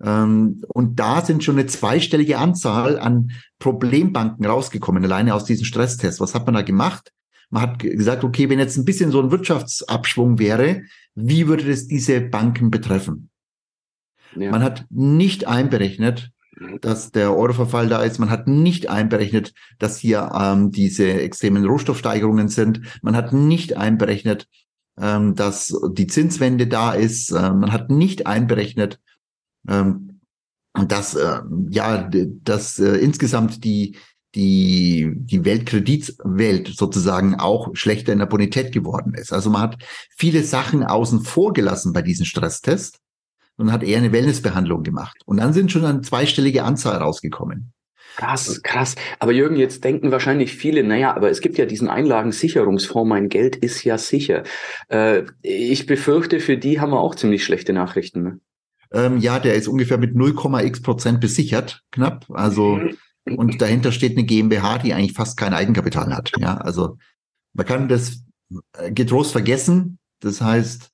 Ähm, 0.04 0.63
und 0.68 1.00
da 1.00 1.24
sind 1.24 1.44
schon 1.44 1.58
eine 1.58 1.66
zweistellige 1.66 2.38
Anzahl 2.38 3.00
an 3.00 3.32
Problembanken 3.60 4.46
rausgekommen, 4.46 5.04
alleine 5.04 5.34
aus 5.34 5.46
diesem 5.46 5.66
Stresstest. 5.66 6.20
Was 6.20 6.36
hat 6.36 6.46
man 6.46 6.56
da 6.56 6.62
gemacht? 6.62 7.12
Man 7.50 7.62
hat 7.62 7.80
gesagt, 7.80 8.24
okay, 8.24 8.50
wenn 8.50 8.60
jetzt 8.60 8.77
ein 8.77 8.86
bisschen 8.86 9.12
so 9.12 9.22
ein 9.22 9.32
Wirtschaftsabschwung 9.32 10.38
wäre, 10.38 10.82
wie 11.16 11.48
würde 11.48 11.66
das 11.66 11.88
diese 11.88 12.22
Banken 12.22 12.70
betreffen? 12.70 13.30
Ja. 14.36 14.51
Man 14.51 14.63
hat 14.63 14.86
nicht 14.89 15.48
einberechnet, 15.48 16.32
dass 16.82 17.12
der 17.12 17.36
Euroverfall 17.36 17.88
da 17.88 18.04
ist. 18.04 18.20
Man 18.20 18.30
hat 18.30 18.48
nicht 18.48 18.89
einberechnet, 18.89 19.54
dass 19.80 19.98
hier 19.98 20.32
ähm, 20.38 20.72
diese 20.72 21.10
extremen 21.22 21.66
Rohstoffsteigerungen 21.66 22.50
sind. 22.50 22.82
Man 23.01 23.16
hat 23.16 23.32
nicht 23.32 23.77
einberechnet, 23.77 24.48
ähm, 25.00 25.36
dass 25.36 25.74
die 25.94 26.08
Zinswende 26.08 26.68
da 26.68 26.94
ist. 26.94 27.32
Ähm, 27.32 27.60
man 27.60 27.72
hat 27.72 27.89
nicht 27.89 28.27
einberechnet, 28.27 29.00
ähm, 29.68 30.22
dass 30.88 31.16
äh, 31.16 31.40
ja, 31.70 32.10
dass 32.44 32.80
äh, 32.80 32.98
insgesamt 32.98 33.64
die 33.64 33.98
die, 34.36 35.14
die 35.16 35.46
Weltkreditwelt 35.46 36.68
sozusagen 36.68 37.36
auch 37.36 37.70
schlechter 37.74 38.14
in 38.14 38.20
der 38.20 38.28
Bonität 38.28 38.72
geworden 38.72 39.14
ist. 39.16 39.34
Also 39.34 39.50
man 39.50 39.62
hat 39.62 39.78
viele 40.16 40.44
Sachen 40.44 40.84
außen 40.84 41.22
vor 41.22 41.54
gelassen 41.54 41.92
bei 41.92 42.04
diesem 42.04 42.26
Stresstest 42.26 43.00
und 43.58 43.72
hat 43.72 43.84
eher 43.84 43.98
eine 43.98 44.12
Wellnessbehandlung 44.12 44.84
gemacht. 44.84 45.18
Und 45.26 45.38
dann 45.38 45.54
sind 45.54 45.72
schon 45.72 45.86
eine 45.86 46.02
zweistellige 46.02 46.64
Anzahl 46.64 46.98
rausgekommen. 46.98 47.74
Krass, 48.18 48.62
krass. 48.64 48.96
Aber 49.20 49.32
Jürgen, 49.32 49.58
jetzt 49.58 49.84
denken 49.84 50.12
wahrscheinlich 50.12 50.54
viele, 50.54 50.84
naja, 50.84 51.16
aber 51.16 51.30
es 51.30 51.40
gibt 51.40 51.58
ja 51.58 51.66
diesen 51.66 51.88
Einlagensicherungsfonds, 51.88 53.08
mein 53.08 53.30
Geld 53.30 53.56
ist 53.56 53.84
ja 53.84 53.98
sicher. 54.00 54.44
Äh, 54.90 55.24
ich 55.44 55.86
befürchte, 55.86 56.40
für 56.40 56.58
die 56.58 56.80
haben 56.80 56.92
wir 56.92 57.00
auch 57.00 57.14
ziemlich 57.14 57.44
schlechte 57.44 57.74
Nachrichten. 57.74 58.24
Ne? 58.24 58.40
Ähm, 58.91 59.17
ja, 59.17 59.39
der 59.39 59.56
ist 59.56 59.67
ungefähr 59.67 59.98
mit 59.98 60.15
0,x 60.15 60.82
Prozent 60.82 61.20
besichert, 61.20 61.84
knapp. 61.91 62.25
Also, 62.29 62.79
und 63.25 63.62
dahinter 63.62 63.91
steht 63.91 64.17
eine 64.17 64.25
GmbH, 64.25 64.79
die 64.79 64.94
eigentlich 64.94 65.13
fast 65.13 65.38
kein 65.38 65.53
Eigenkapital 65.53 66.15
hat. 66.15 66.32
Ja, 66.38 66.58
also 66.58 66.98
man 67.53 67.65
kann 67.65 67.89
das 67.89 68.24
äh, 68.74 68.91
getrost 68.91 69.32
vergessen. 69.32 70.00
Das 70.20 70.41
heißt, 70.41 70.89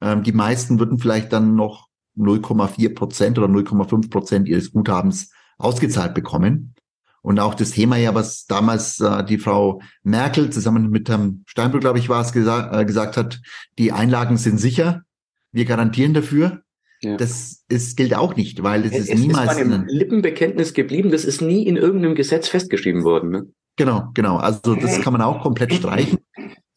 ähm, 0.00 0.22
die 0.22 0.32
meisten 0.32 0.78
würden 0.78 0.98
vielleicht 0.98 1.32
dann 1.32 1.54
noch 1.54 1.88
0,4 2.16 2.94
Prozent 2.94 3.38
oder 3.38 3.48
0,5 3.48 4.10
Prozent 4.10 4.48
ihres 4.48 4.72
Guthabens 4.72 5.30
ausgezahlt 5.58 6.14
bekommen. 6.14 6.74
Und 7.22 7.40
auch 7.40 7.54
das 7.54 7.72
Thema 7.72 7.96
ja, 7.96 8.14
was 8.14 8.46
damals 8.46 9.00
äh, 9.00 9.24
die 9.24 9.38
Frau 9.38 9.82
Merkel 10.04 10.50
zusammen 10.50 10.90
mit 10.90 11.08
Herrn 11.08 11.42
Steinbrück, 11.46 11.80
glaube 11.80 11.98
ich, 11.98 12.08
war 12.08 12.22
es, 12.22 12.32
gesa 12.32 12.80
äh, 12.80 12.84
gesagt 12.84 13.16
hat, 13.16 13.40
die 13.78 13.90
Einlagen 13.90 14.36
sind 14.36 14.58
sicher, 14.58 15.02
wir 15.50 15.64
garantieren 15.64 16.14
dafür. 16.14 16.62
Ja. 17.02 17.16
Das 17.16 17.64
ist, 17.68 17.96
gilt 17.96 18.14
auch 18.14 18.36
nicht, 18.36 18.62
weil 18.62 18.84
es, 18.84 18.92
es 18.92 19.08
ist 19.08 19.20
niemals. 19.20 19.52
Es 19.52 19.58
ist 19.58 19.68
bei 19.68 19.74
einem 19.74 19.86
Lippenbekenntnis 19.86 20.72
geblieben, 20.72 21.10
das 21.10 21.24
ist 21.24 21.40
nie 21.42 21.66
in 21.66 21.76
irgendeinem 21.76 22.14
Gesetz 22.14 22.48
festgeschrieben 22.48 23.04
worden. 23.04 23.30
Ne? 23.30 23.46
Genau, 23.76 24.10
genau. 24.14 24.36
Also 24.36 24.74
das 24.74 25.00
kann 25.00 25.12
man 25.12 25.22
auch 25.22 25.42
komplett 25.42 25.74
streichen. 25.74 26.18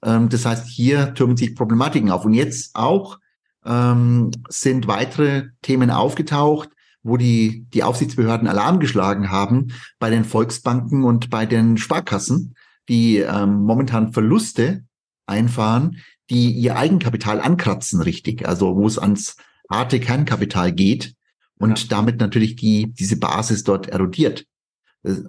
Ähm, 0.04 0.30
das 0.30 0.46
heißt, 0.46 0.68
hier 0.68 1.14
türmen 1.14 1.38
sich 1.38 1.56
Problematiken 1.56 2.12
auf. 2.12 2.26
Und 2.26 2.34
jetzt 2.34 2.76
auch 2.76 3.20
ähm, 3.66 4.32
sind 4.50 4.88
weitere 4.88 5.48
Themen 5.62 5.92
aufgetaucht, 5.92 6.70
wo 7.04 7.18
die, 7.18 7.66
die 7.74 7.84
Aufsichtsbehörden 7.84 8.48
Alarm 8.48 8.80
geschlagen 8.80 9.32
haben 9.32 9.70
bei 10.00 10.10
den 10.10 10.26
Volksbanken 10.26 11.04
und 11.04 11.30
bei 11.30 11.46
den 11.46 11.78
Sparkassen, 11.78 12.56
die 12.90 13.18
ähm, 13.18 13.64
momentan 13.64 14.12
Verluste 14.12 14.84
einfahren, 15.26 15.98
die 16.30 16.52
ihr 16.52 16.76
Eigenkapital 16.76 17.40
ankratzen, 17.40 18.02
richtig. 18.02 18.48
Also 18.48 18.76
wo 18.76 18.86
es 18.86 19.00
ans 19.00 19.38
harte 19.70 20.00
Kernkapital 20.00 20.72
geht 20.72 21.14
und 21.58 21.80
ja. 21.80 21.86
damit 21.90 22.20
natürlich 22.20 22.56
die, 22.56 22.92
diese 22.94 23.18
Basis 23.18 23.64
dort 23.64 23.88
erodiert. 23.88 24.46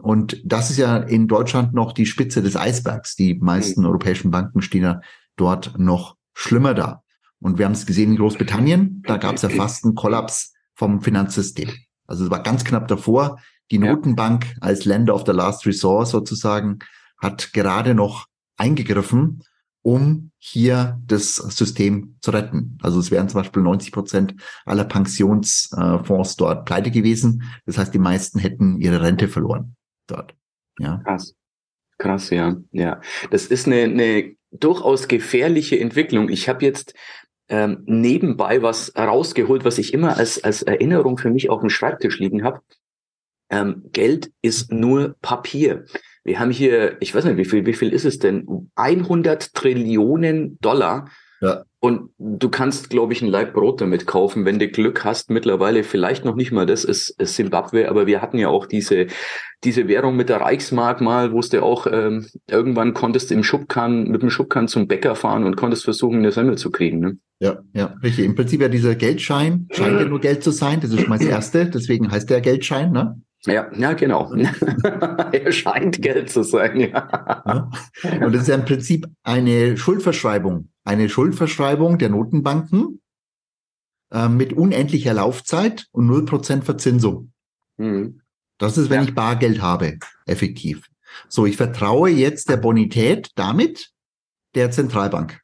Und 0.03 0.41
das 0.45 0.71
ist 0.71 0.79
ja 0.79 0.97
in 0.97 1.29
Deutschland 1.29 1.75
noch 1.75 1.93
die 1.93 2.07
Spitze 2.07 2.43
des 2.43 2.57
Eisbergs. 2.57 3.15
Die 3.15 3.35
meisten 3.35 3.83
mhm. 3.83 3.87
europäischen 3.87 4.31
Banken 4.31 4.63
stehen 4.63 4.83
ja 4.83 5.01
dort 5.37 5.79
noch 5.79 6.17
schlimmer 6.35 6.75
da. 6.75 7.03
Und 7.41 7.59
wir 7.59 7.67
haben 7.67 7.73
es 7.73 7.87
gesehen 7.87 8.11
in 8.11 8.17
Großbritannien, 8.17 9.03
da 9.07 9.17
gab 9.17 9.37
es 9.37 9.43
ja 9.43 9.49
fast 9.49 9.85
einen 9.85 9.95
Kollaps 9.95 10.53
vom 10.75 11.01
Finanzsystem. 11.01 11.71
Also 12.07 12.25
es 12.25 12.31
war 12.31 12.43
ganz 12.43 12.65
knapp 12.65 12.89
davor. 12.89 13.41
Die 13.71 13.79
Notenbank 13.79 14.57
als 14.61 14.85
Länder 14.85 15.15
of 15.15 15.25
the 15.27 15.33
Last 15.33 15.65
Resort 15.65 16.09
sozusagen 16.09 16.81
hat 17.19 17.53
gerade 17.53 17.95
noch 17.95 18.27
eingegriffen, 18.57 19.43
um 19.83 20.31
hier 20.39 21.01
das 21.07 21.37
System 21.37 22.17
zu 22.21 22.31
retten. 22.31 22.79
Also 22.83 23.01
es 23.01 23.11
wären 23.11 23.29
zum 23.29 23.41
Beispiel 23.41 23.63
90 23.63 23.93
Prozent 23.93 24.35
aller 24.65 24.85
Pensionsfonds 24.85 26.37
dort 26.37 26.67
pleite 26.67 26.91
gewesen. 26.91 27.43
Das 27.67 27.79
heißt, 27.79 27.93
die 27.95 27.99
meisten 27.99 28.39
hätten 28.39 28.81
ihre 28.81 29.03
Rente 29.03 29.29
verloren 29.29 29.77
dort. 30.07 30.35
Ja. 30.79 30.99
Krass. 31.05 31.35
Krass, 31.99 32.31
ja. 32.31 32.57
Ja. 32.73 33.01
Das 33.31 33.47
ist 33.47 33.67
eine, 33.67 33.83
eine 33.83 34.35
durchaus 34.51 35.09
gefährliche 35.09 35.79
Entwicklung. 35.79 36.31
Ich 36.31 36.49
habe 36.49 36.65
jetzt 36.65 36.95
ähm, 37.49 37.83
nebenbei 37.87 38.63
was 38.63 38.95
rausgeholt, 38.97 39.65
was 39.65 39.79
ich 39.79 39.93
immer 39.93 40.17
als, 40.17 40.43
als 40.43 40.63
Erinnerung 40.63 41.19
für 41.19 41.31
mich 41.31 41.51
auf 41.51 41.61
dem 41.61 41.69
Schreibtisch 41.69 42.19
liegen 42.19 42.45
habe. 42.45 42.63
Ähm, 43.51 43.83
Geld 43.93 44.33
ist 44.41 44.73
nur 44.73 45.17
Papier. 45.21 45.85
Wir 46.25 46.39
haben 46.39 46.51
hier, 46.51 46.97
ich 47.01 47.15
weiß 47.15 47.25
nicht, 47.25 47.37
wie 47.37 47.45
viel, 47.45 47.67
wie 47.67 47.73
viel 47.73 47.93
ist 47.93 48.05
es 48.05 48.19
denn? 48.19 48.71
100 48.77 49.55
Trillionen 49.55 50.59
Dollar. 50.61 51.09
Ja. 51.41 51.65
Und 51.83 52.11
du 52.19 52.51
kannst, 52.51 52.91
glaube 52.91 53.15
ich, 53.15 53.23
ein 53.23 53.29
Leib 53.29 53.55
Brot 53.55 53.81
damit 53.81 54.07
kaufen, 54.07 54.45
wenn 54.45 54.59
du 54.59 54.69
Glück 54.69 55.03
hast. 55.03 55.31
Mittlerweile 55.31 55.83
vielleicht 55.83 56.27
noch 56.27 56.35
nicht 56.35 56.53
mal 56.53 56.67
das 56.67 56.85
ist, 56.85 57.17
Zimbabwe, 57.25 57.89
aber 57.89 58.07
wir 58.07 58.21
hatten 58.21 58.37
ja 58.37 58.49
auch 58.49 58.67
diese, 58.67 59.07
diese 59.65 59.89
Währung 59.89 60.17
mit 60.17 60.29
der 60.29 60.43
Reichsmark 60.43 61.01
mal, 61.01 61.33
wo 61.33 61.41
du 61.41 61.63
auch 61.63 61.87
ähm, 61.87 62.27
irgendwann 62.47 62.93
konntest 62.93 63.33
im 63.33 63.43
Schubkahn, 63.43 64.05
mit 64.09 64.21
dem 64.21 64.29
Schubkahn 64.29 64.69
zum 64.69 64.89
Bäcker 64.89 65.17
fahren 65.17 65.45
und 65.45 65.57
konntest 65.57 65.85
versuchen, 65.85 66.19
eine 66.19 66.33
Semmel 66.33 66.59
zu 66.59 66.71
kriegen. 66.71 67.01
Ne? 67.01 67.19
Ja, 67.39 67.61
ja, 67.73 67.95
richtig. 68.03 68.27
Im 68.27 68.35
Prinzip 68.35 68.61
ja 68.61 68.69
dieser 68.69 68.95
Geldschein 68.95 69.67
scheint 69.71 69.99
ja 69.99 70.07
nur 70.07 70.21
Geld 70.21 70.45
zu 70.45 70.51
sein. 70.51 70.81
Das 70.83 70.91
ist 70.91 71.01
schon 71.01 71.09
mal 71.09 71.19
das 71.19 71.29
Erste. 71.29 71.65
Deswegen 71.65 72.11
heißt 72.11 72.29
der 72.29 72.43
Geldschein, 72.43 72.93
ne? 72.93 73.23
Ja, 73.47 73.71
ja, 73.75 73.95
genau. 73.95 74.33
er 75.33 75.53
scheint 75.53 76.03
Geld 76.03 76.31
zu 76.31 76.43
sein, 76.43 76.79
ja. 76.81 76.91
ja. 77.47 78.27
Und 78.27 78.35
das 78.35 78.43
ist 78.43 78.49
ja 78.49 78.55
im 78.55 78.67
Prinzip 78.67 79.07
eine 79.23 79.77
Schuldverschreibung. 79.77 80.71
Eine 80.85 81.09
Schuldverschreibung 81.09 81.99
der 81.99 82.11
Notenbanken 82.11 83.01
äh, 84.13 84.29
mit 84.29 84.53
unendlicher 84.53 85.15
Laufzeit 85.15 85.87
und 85.93 86.09
0% 86.09 86.63
Verzinsung. 86.63 87.33
Mhm. 87.79 88.21
Das 88.59 88.77
ist, 88.77 88.91
wenn 88.91 89.01
ja. 89.01 89.09
ich 89.09 89.15
Bargeld 89.15 89.63
habe, 89.63 89.99
effektiv. 90.27 90.87
So, 91.29 91.47
ich 91.47 91.57
vertraue 91.57 92.11
jetzt 92.11 92.51
der 92.51 92.59
Bonität 92.59 93.31
damit 93.37 93.91
der 94.55 94.71
Zentralbank. 94.71 95.41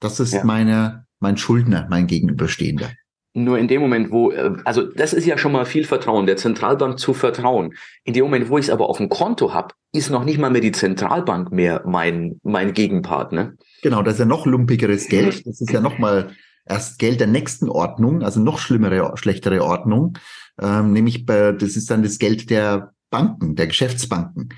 Das 0.00 0.18
ist 0.18 0.32
ja. 0.32 0.44
meine, 0.44 1.06
mein 1.20 1.36
Schuldner, 1.36 1.86
mein 1.90 2.06
Gegenüberstehender. 2.06 2.92
Nur 3.36 3.58
in 3.58 3.66
dem 3.66 3.80
Moment, 3.80 4.12
wo, 4.12 4.30
äh, 4.30 4.52
also 4.64 4.82
das 4.82 5.12
ist 5.12 5.26
ja 5.26 5.36
schon 5.36 5.50
mal 5.50 5.66
viel 5.66 5.84
Vertrauen, 5.84 6.26
der 6.26 6.36
Zentralbank 6.36 7.00
zu 7.00 7.14
vertrauen. 7.14 7.74
In 8.04 8.14
dem 8.14 8.24
Moment, 8.24 8.48
wo 8.48 8.58
ich 8.58 8.66
es 8.66 8.70
aber 8.70 8.88
auf 8.88 8.98
dem 8.98 9.08
Konto 9.08 9.52
habe, 9.52 9.74
ist 9.92 10.10
noch 10.10 10.24
nicht 10.24 10.38
mal 10.38 10.50
mehr 10.50 10.60
die 10.60 10.72
Zentralbank 10.72 11.50
mehr 11.50 11.82
mein, 11.84 12.40
mein 12.44 12.72
Gegenpartner. 12.72 13.54
Genau, 13.82 14.02
das 14.02 14.14
ist 14.14 14.20
ja 14.20 14.24
noch 14.24 14.46
lumpigeres 14.46 15.08
Geld. 15.08 15.44
Das 15.46 15.60
ist 15.60 15.72
ja 15.72 15.80
noch 15.80 15.98
mal 15.98 16.30
erst 16.64 17.00
Geld 17.00 17.18
der 17.18 17.26
nächsten 17.26 17.68
Ordnung, 17.68 18.22
also 18.22 18.40
noch 18.40 18.58
schlimmere, 18.58 19.12
schlechtere 19.16 19.64
Ordnung. 19.64 20.16
Ähm, 20.60 20.92
nämlich, 20.92 21.26
bei, 21.26 21.52
das 21.52 21.76
ist 21.76 21.90
dann 21.90 22.04
das 22.04 22.18
Geld 22.18 22.50
der 22.50 22.92
Banken, 23.10 23.56
der 23.56 23.66
Geschäftsbanken. 23.66 24.50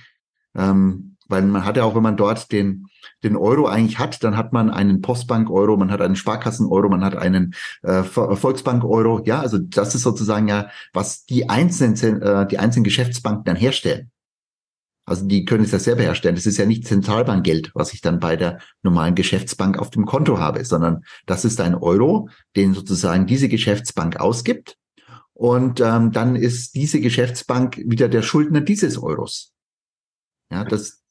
Ähm, 0.54 1.16
weil 1.28 1.42
man 1.42 1.64
hat 1.64 1.76
ja 1.76 1.85
auch, 1.85 1.95
wenn 1.95 2.02
man 2.02 2.16
dort 2.16 2.52
den, 2.52 2.87
den 3.23 3.37
Euro 3.37 3.66
eigentlich 3.66 3.99
hat, 3.99 4.23
dann 4.23 4.37
hat 4.37 4.52
man 4.52 4.71
einen 4.71 5.00
Postbank-Euro, 5.00 5.76
man 5.76 5.90
hat 5.90 6.00
einen 6.00 6.16
Sparkassen-Euro, 6.16 6.88
man 6.88 7.04
hat 7.04 7.16
einen 7.16 7.54
äh, 7.83 8.02
Volksbank-Euro. 8.02 9.23
Ja, 9.25 9.40
also 9.40 9.59
das 9.59 9.95
ist 9.95 10.02
sozusagen 10.02 10.49
ja, 10.49 10.68
was 10.92 11.25
die 11.25 11.49
einzelnen, 11.49 12.23
äh, 12.23 12.47
die 12.47 12.59
einzelnen 12.59 12.85
Geschäftsbanken 12.85 13.45
dann 13.45 13.56
herstellen. 13.56 14.11
Also 15.09 15.25
die 15.25 15.45
können 15.45 15.64
es 15.64 15.71
ja 15.71 15.78
selber 15.78 16.02
herstellen. 16.02 16.35
Das 16.35 16.47
ist 16.47 16.59
ja 16.59 16.66
nicht 16.66 16.87
Zentralbankgeld, 16.87 17.71
was 17.75 17.95
ich 17.95 18.00
dann 18.00 18.18
bei 18.18 18.35
der 18.35 18.59
normalen 18.83 19.14
Geschäftsbank 19.14 19.78
auf 19.78 19.90
dem 19.90 20.04
Konto 20.04 20.38
habe, 20.38 20.64
sondern 20.64 21.04
das 21.26 21.45
ist 21.45 21.61
ein 21.61 21.76
Euro, 21.76 22.28
den 22.56 22.75
sozusagen 22.75 23.26
diese 23.26 23.49
Geschäftsbank 23.49 24.18
ausgibt. 24.18 24.76
Und 25.33 25.80
ähm, 25.80 26.11
dann 26.11 26.35
ist 26.35 26.75
diese 26.75 27.00
Geschäftsbank 27.00 27.76
wieder 27.87 28.09
der 28.09 28.23
Schuldner 28.23 28.62
dieses 28.62 28.99
Euros. 28.99 29.52
Ja, 30.50 30.64
das, 30.64 31.02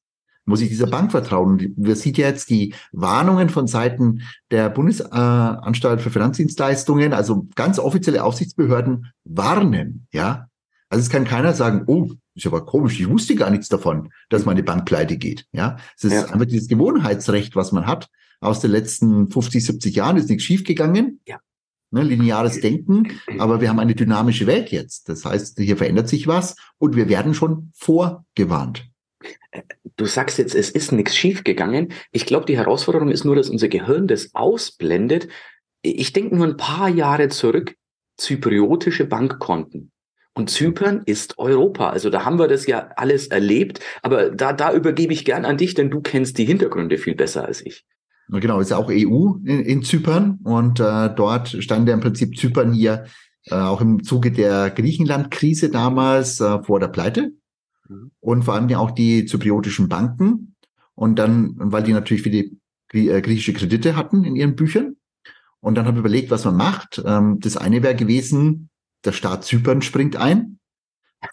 muss 0.46 0.62
ich 0.62 0.70
dieser 0.70 0.88
Bank 0.88 1.12
vertrauen? 1.12 1.74
Wir 1.76 1.96
sieht 1.96 2.18
ja 2.18 2.28
jetzt 2.28 2.50
die 2.50 2.74
Warnungen 2.92 3.50
von 3.50 3.68
Seiten 3.68 4.22
der 4.52 4.70
Bundesanstalt 4.70 6.02
für 6.02 6.12
Finanzdienstleistungen, 6.12 7.14
also 7.14 7.48
ganz 7.56 7.80
offizielle 7.80 8.24
Aufsichtsbehörden 8.24 9.12
warnen, 9.24 10.08
ja. 10.12 10.48
Also 10.90 11.04
es 11.04 11.10
kann 11.10 11.26
keiner 11.26 11.54
sagen, 11.54 11.84
oh, 11.88 12.12
ist 12.36 12.46
aber 12.46 12.66
komisch, 12.66 13.00
ich 13.00 13.10
wusste 13.10 13.36
gar 13.36 13.50
nichts 13.50 13.70
davon, 13.70 14.10
dass 14.30 14.46
meine 14.46 14.64
Bank 14.64 14.86
pleite 14.86 15.18
geht, 15.18 15.46
ja. 15.52 15.78
Es 15.98 16.06
ist 16.06 16.14
ja. 16.14 16.26
einfach 16.26 16.46
dieses 16.46 16.68
Gewohnheitsrecht, 16.68 17.56
was 17.56 17.72
man 17.72 17.88
hat. 17.88 18.08
Aus 18.40 18.60
den 18.60 18.72
letzten 18.72 19.32
50, 19.32 19.66
70 19.66 19.96
Jahren 19.96 20.18
ist 20.18 20.30
nichts 20.30 20.44
schiefgegangen. 20.44 21.22
Ja. 21.28 21.40
Ne, 21.92 22.02
lineares 22.04 22.60
Denken, 22.60 23.12
aber 23.38 23.62
wir 23.62 23.70
haben 23.70 23.80
eine 23.80 23.96
dynamische 23.96 24.48
Welt 24.48 24.70
jetzt. 24.72 25.08
Das 25.08 25.24
heißt, 25.24 25.60
hier 25.60 25.78
verändert 25.78 26.10
sich 26.10 26.28
was 26.28 26.56
und 26.78 26.96
wir 26.96 27.08
werden 27.08 27.34
schon 27.34 27.72
vorgewarnt 27.74 28.90
du 29.98 30.06
sagst 30.06 30.38
jetzt, 30.38 30.56
es 30.56 30.70
ist 30.70 30.92
nichts 30.92 31.16
schiefgegangen. 31.16 31.94
Ich 32.12 32.26
glaube, 32.26 32.46
die 32.46 32.58
Herausforderung 32.58 33.10
ist 33.10 33.26
nur, 33.26 33.36
dass 33.36 33.50
unser 33.50 33.68
Gehirn 33.68 34.08
das 34.08 34.34
ausblendet. 34.34 35.28
Ich 35.82 36.14
denke 36.14 36.36
nur 36.36 36.48
ein 36.48 36.58
paar 36.58 36.90
Jahre 36.90 37.30
zurück, 37.30 37.76
zypriotische 38.18 39.06
Bankkonten. 39.06 39.92
Und 40.38 40.50
Zypern 40.50 41.04
ist 41.06 41.40
Europa. 41.40 41.90
Also 41.90 42.10
da 42.10 42.26
haben 42.26 42.40
wir 42.40 42.50
das 42.50 42.68
ja 42.68 42.90
alles 42.98 43.28
erlebt. 43.28 43.80
Aber 44.02 44.30
da, 44.30 44.52
da 44.52 44.74
übergebe 44.74 45.14
ich 45.14 45.24
gern 45.24 45.46
an 45.46 45.58
dich, 45.58 45.76
denn 45.76 45.90
du 45.90 46.02
kennst 46.02 46.38
die 46.38 46.46
Hintergründe 46.46 46.98
viel 46.98 47.16
besser 47.16 47.46
als 47.46 47.66
ich. 47.66 47.86
Genau, 48.28 48.60
ist 48.60 48.72
ja 48.72 48.78
auch 48.78 48.90
EU 48.90 49.36
in, 49.46 49.62
in 49.62 49.84
Zypern. 49.84 50.40
Und 50.44 50.82
äh, 50.82 51.10
dort 51.16 51.50
stand 51.64 51.88
ja 51.88 51.94
im 51.94 52.02
Prinzip 52.02 52.38
Zypern 52.38 52.74
hier 52.74 53.06
äh, 53.46 53.56
auch 53.56 53.80
im 53.80 54.04
Zuge 54.04 54.32
der 54.32 54.72
Griechenland-Krise 54.72 55.70
damals 55.70 56.42
äh, 56.42 56.62
vor 56.64 56.82
der 56.82 56.90
Pleite. 56.90 57.32
Mhm. 57.88 58.12
und 58.20 58.44
vor 58.44 58.54
allem 58.54 58.70
ja 58.70 58.80
auch 58.80 58.92
die 58.92 59.26
zypriotischen 59.26 59.90
Banken. 59.90 60.56
Und 60.96 61.20
dann, 61.20 61.54
weil 61.58 61.84
die 61.84 61.94
natürlich 61.94 62.24
viele 62.24 62.52
äh, 62.94 63.22
griechische 63.22 63.54
Kredite 63.54 63.96
hatten 63.96 64.24
in 64.24 64.36
ihren 64.36 64.56
Büchern. 64.56 64.96
Und 65.60 65.76
dann 65.76 65.86
habe 65.86 65.98
ich 65.98 66.00
überlegt, 66.00 66.32
was 66.32 66.46
man 66.46 66.56
macht. 66.56 67.02
Ähm, 67.06 67.40
das 67.40 67.58
eine 67.58 67.84
wäre 67.84 67.96
gewesen, 67.96 68.70
der 69.04 69.12
Staat 69.12 69.44
Zypern 69.44 69.82
springt 69.82 70.16
ein. 70.16 70.60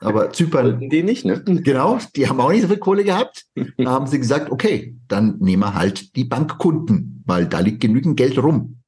Aber 0.01 0.31
Zypern. 0.33 0.89
Die 0.89 1.03
nicht, 1.03 1.25
ne? 1.25 1.43
Genau, 1.45 1.99
die 2.17 2.29
haben 2.29 2.41
auch 2.41 2.51
nicht 2.51 2.63
so 2.63 2.69
viel 2.69 2.79
Kohle 2.79 3.05
gehabt. 3.05 3.45
Da 3.77 3.91
haben 3.91 4.07
sie 4.07 4.19
gesagt, 4.19 4.51
okay, 4.51 4.97
dann 5.09 5.39
nehmen 5.39 5.63
wir 5.63 5.75
halt 5.75 6.17
die 6.17 6.25
Bankkunden, 6.25 7.23
weil 7.27 7.47
da 7.47 7.61
liegt 7.61 7.81
genügend 7.81 8.17
Geld 8.17 8.39
rum. 8.39 8.83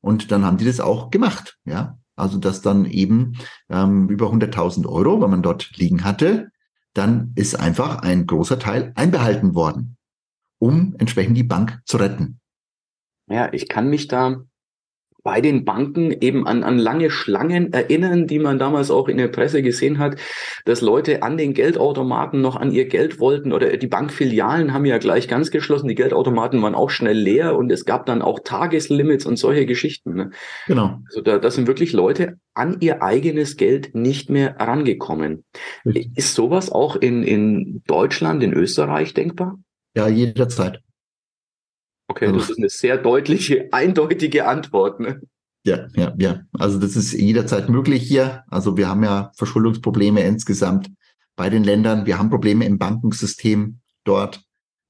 Und 0.00 0.30
dann 0.30 0.44
haben 0.44 0.58
die 0.58 0.66
das 0.66 0.80
auch 0.80 1.10
gemacht, 1.10 1.58
ja. 1.64 1.98
Also, 2.16 2.38
dass 2.38 2.62
dann 2.62 2.84
eben 2.84 3.38
ähm, 3.68 4.08
über 4.08 4.32
100.000 4.32 4.86
Euro, 4.86 5.20
wenn 5.20 5.30
man 5.30 5.42
dort 5.42 5.76
liegen 5.76 6.04
hatte, 6.04 6.52
dann 6.94 7.32
ist 7.34 7.56
einfach 7.56 7.98
ein 8.02 8.26
großer 8.26 8.58
Teil 8.58 8.92
einbehalten 8.94 9.54
worden, 9.54 9.96
um 10.58 10.94
entsprechend 10.98 11.36
die 11.36 11.42
Bank 11.44 11.80
zu 11.84 11.96
retten. 11.98 12.40
Ja, 13.30 13.52
ich 13.52 13.68
kann 13.68 13.88
mich 13.88 14.08
da 14.08 14.44
bei 15.24 15.40
den 15.40 15.64
Banken 15.64 16.12
eben 16.12 16.46
an, 16.46 16.62
an 16.62 16.78
lange 16.78 17.10
Schlangen 17.10 17.72
erinnern, 17.72 18.26
die 18.26 18.38
man 18.38 18.58
damals 18.58 18.90
auch 18.90 19.08
in 19.08 19.16
der 19.16 19.28
Presse 19.28 19.62
gesehen 19.62 19.98
hat, 19.98 20.16
dass 20.66 20.82
Leute 20.82 21.22
an 21.22 21.38
den 21.38 21.54
Geldautomaten 21.54 22.42
noch 22.42 22.56
an 22.56 22.70
ihr 22.70 22.86
Geld 22.86 23.18
wollten 23.18 23.52
oder 23.52 23.76
die 23.76 23.86
Bankfilialen 23.86 24.74
haben 24.74 24.84
ja 24.84 24.98
gleich 24.98 25.26
ganz 25.26 25.50
geschlossen, 25.50 25.88
die 25.88 25.94
Geldautomaten 25.94 26.62
waren 26.62 26.74
auch 26.74 26.90
schnell 26.90 27.16
leer 27.16 27.56
und 27.56 27.72
es 27.72 27.86
gab 27.86 28.04
dann 28.04 28.20
auch 28.20 28.40
Tageslimits 28.44 29.24
und 29.24 29.38
solche 29.38 29.64
Geschichten. 29.64 30.14
Ne? 30.14 30.30
Genau. 30.66 31.00
Also 31.06 31.22
da, 31.22 31.38
da 31.38 31.50
sind 31.50 31.66
wirklich 31.66 31.94
Leute 31.94 32.38
an 32.52 32.76
ihr 32.80 33.02
eigenes 33.02 33.56
Geld 33.56 33.94
nicht 33.94 34.28
mehr 34.28 34.56
rangekommen. 34.60 35.44
Richtig. 35.86 36.10
Ist 36.16 36.34
sowas 36.34 36.70
auch 36.70 36.96
in, 36.96 37.22
in 37.22 37.82
Deutschland, 37.86 38.42
in 38.42 38.52
Österreich 38.52 39.14
denkbar? 39.14 39.58
Ja, 39.96 40.06
jederzeit. 40.06 40.83
Okay, 42.08 42.32
das 42.32 42.50
ist 42.50 42.58
eine 42.58 42.68
sehr 42.68 42.98
deutliche, 42.98 43.68
eindeutige 43.72 44.46
Antwort. 44.46 45.00
Ne? 45.00 45.20
Ja, 45.66 45.86
ja, 45.96 46.14
ja. 46.18 46.40
Also 46.52 46.78
das 46.78 46.96
ist 46.96 47.12
jederzeit 47.12 47.68
möglich 47.68 48.02
hier. 48.02 48.44
Also 48.48 48.76
wir 48.76 48.88
haben 48.88 49.02
ja 49.02 49.32
Verschuldungsprobleme 49.36 50.22
insgesamt 50.22 50.90
bei 51.36 51.48
den 51.48 51.64
Ländern. 51.64 52.06
Wir 52.06 52.18
haben 52.18 52.30
Probleme 52.30 52.66
im 52.66 52.78
Bankensystem 52.78 53.80
dort. 54.04 54.42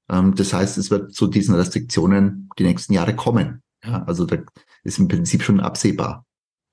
Ähm, 0.09 0.35
das 0.35 0.53
heißt, 0.53 0.77
es 0.77 0.91
wird 0.91 1.13
zu 1.13 1.27
diesen 1.27 1.55
Restriktionen 1.55 2.49
die 2.59 2.63
nächsten 2.63 2.93
Jahre 2.93 3.15
kommen. 3.15 3.63
Ja, 3.83 4.03
also 4.03 4.25
da 4.25 4.37
ist 4.83 4.99
im 4.99 5.07
Prinzip 5.07 5.43
schon 5.43 5.59
absehbar, 5.59 6.25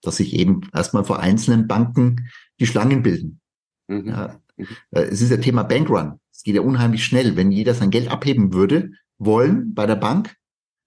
dass 0.02 0.16
sich 0.16 0.34
eben 0.34 0.62
erstmal 0.74 1.04
vor 1.04 1.20
einzelnen 1.20 1.68
Banken 1.68 2.28
die 2.58 2.66
Schlangen 2.66 3.02
bilden. 3.02 3.40
Mhm. 3.86 4.08
Ja, 4.08 4.40
mhm. 4.56 4.66
Äh, 4.90 5.02
es 5.02 5.22
ist 5.22 5.30
ja 5.30 5.36
Thema 5.36 5.62
Bankrun. 5.62 6.18
Es 6.32 6.42
geht 6.42 6.56
ja 6.56 6.62
unheimlich 6.62 7.04
schnell. 7.04 7.36
Wenn 7.36 7.52
jeder 7.52 7.74
sein 7.74 7.90
Geld 7.90 8.10
abheben 8.10 8.52
würde 8.52 8.90
wollen 9.24 9.74
bei 9.74 9.86
der 9.86 9.96
Bank, 9.96 10.36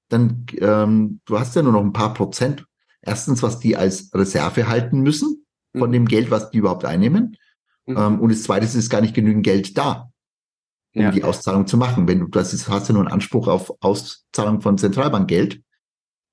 dann 0.09 0.45
ähm, 0.57 1.21
du 1.25 1.39
hast 1.39 1.55
ja 1.55 1.61
nur 1.61 1.73
noch 1.73 1.81
ein 1.81 1.93
paar 1.93 2.13
Prozent. 2.13 2.65
Erstens, 3.01 3.43
was 3.43 3.59
die 3.59 3.75
als 3.75 4.11
Reserve 4.13 4.67
halten 4.67 5.01
müssen 5.01 5.45
von 5.75 5.89
mhm. 5.89 5.93
dem 5.93 6.05
Geld, 6.05 6.31
was 6.31 6.49
die 6.51 6.57
überhaupt 6.57 6.85
einnehmen. 6.85 7.37
Mhm. 7.85 7.97
Ähm, 7.97 8.19
und 8.19 8.31
das 8.31 8.43
Zweite 8.43 8.65
ist 8.65 8.89
gar 8.89 9.01
nicht 9.01 9.13
genügend 9.13 9.43
Geld 9.43 9.77
da, 9.77 10.11
um 10.95 11.01
ja. 11.01 11.11
die 11.11 11.23
Auszahlung 11.23 11.67
zu 11.67 11.77
machen. 11.77 12.07
Wenn 12.07 12.19
du 12.19 12.27
das 12.27 12.53
ist, 12.53 12.67
hast 12.67 12.89
du 12.89 12.93
nur 12.93 13.03
einen 13.03 13.11
Anspruch 13.11 13.47
auf 13.47 13.73
Auszahlung 13.81 14.61
von 14.61 14.77
Zentralbankgeld. 14.77 15.61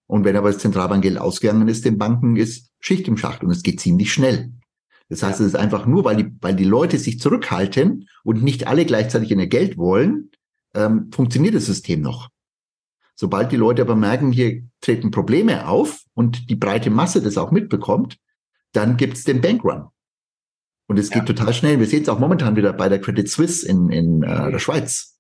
Und 0.06 0.25
wenn 0.25 0.37
aber 0.37 0.52
das 0.52 0.61
Zentralbankgeld 0.61 1.18
ausgegangen 1.18 1.68
ist, 1.68 1.85
den 1.85 1.99
Banken 1.99 2.37
ist 2.37 2.71
Schicht 2.80 3.09
im 3.09 3.16
Schacht 3.16 3.42
und 3.42 3.50
es 3.50 3.62
geht 3.62 3.80
ziemlich 3.80 4.12
schnell. 4.12 4.52
Das 5.09 5.23
heißt, 5.23 5.40
ja. 5.40 5.47
es 5.47 5.52
ist 5.52 5.59
einfach 5.59 5.87
nur, 5.87 6.04
weil 6.04 6.16
die, 6.16 6.37
weil 6.40 6.56
die 6.56 6.64
Leute 6.64 6.99
sich 6.99 7.21
zurückhalten 7.21 8.09
und 8.25 8.42
nicht 8.42 8.66
alle 8.66 8.85
gleichzeitig 8.85 9.30
in 9.30 9.40
ihr 9.40 9.47
Geld 9.47 9.76
wollen, 9.76 10.30
ähm, 10.74 11.10
funktioniert 11.12 11.54
das 11.54 11.66
System 11.66 12.00
noch. 12.00 12.28
Sobald 13.14 13.52
die 13.52 13.56
Leute 13.56 13.82
aber 13.82 13.94
merken, 13.94 14.32
hier 14.32 14.62
treten 14.80 15.10
Probleme 15.10 15.68
auf 15.68 16.02
und 16.14 16.50
die 16.50 16.56
breite 16.56 16.90
Masse 16.90 17.22
das 17.22 17.36
auch 17.36 17.50
mitbekommt, 17.50 18.18
dann 18.72 18.96
gibt's 18.96 19.24
den 19.24 19.40
Bankrun. 19.40 19.88
Und 20.88 20.98
es 20.98 21.11
ja. 21.11 21.18
geht 21.18 21.26
total 21.26 21.54
schnell. 21.54 21.78
Wir 21.78 21.87
sehen 21.87 22.02
es 22.02 22.08
auch 22.08 22.18
momentan 22.18 22.56
wieder 22.56 22.72
bei 22.72 22.88
der 22.88 23.00
Credit 23.00 23.28
Suisse 23.28 23.66
in, 23.66 23.90
in 23.90 24.22
äh, 24.22 24.50
der 24.50 24.58
Schweiz, 24.58 25.18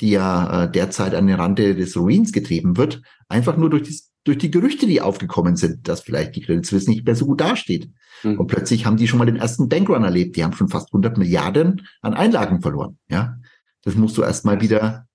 die 0.00 0.10
ja 0.10 0.64
äh, 0.64 0.70
derzeit 0.70 1.14
an 1.14 1.26
den 1.26 1.36
Rande 1.36 1.74
des 1.74 1.96
Ruins 1.96 2.32
getrieben 2.32 2.76
wird, 2.76 3.02
einfach 3.28 3.56
nur 3.56 3.70
durch 3.70 3.82
die, 3.84 3.98
durch 4.24 4.38
die 4.38 4.50
Gerüchte, 4.50 4.86
die 4.86 5.00
aufgekommen 5.00 5.56
sind, 5.56 5.86
dass 5.88 6.00
vielleicht 6.00 6.34
die 6.36 6.42
Credit 6.42 6.66
Suisse 6.66 6.90
nicht 6.90 7.06
mehr 7.06 7.14
so 7.14 7.26
gut 7.26 7.40
dasteht. 7.40 7.90
Mhm. 8.22 8.40
Und 8.40 8.46
plötzlich 8.48 8.84
haben 8.84 8.96
die 8.96 9.06
schon 9.06 9.18
mal 9.18 9.26
den 9.26 9.36
ersten 9.36 9.68
Bankrun 9.68 10.04
erlebt. 10.04 10.36
Die 10.36 10.44
haben 10.44 10.54
schon 10.54 10.68
fast 10.68 10.88
100 10.88 11.16
Milliarden 11.18 11.86
an 12.02 12.14
Einlagen 12.14 12.60
verloren. 12.60 12.98
Ja, 13.08 13.38
das 13.84 13.94
musst 13.94 14.16
du 14.16 14.22
erstmal 14.22 14.60
wieder 14.60 15.08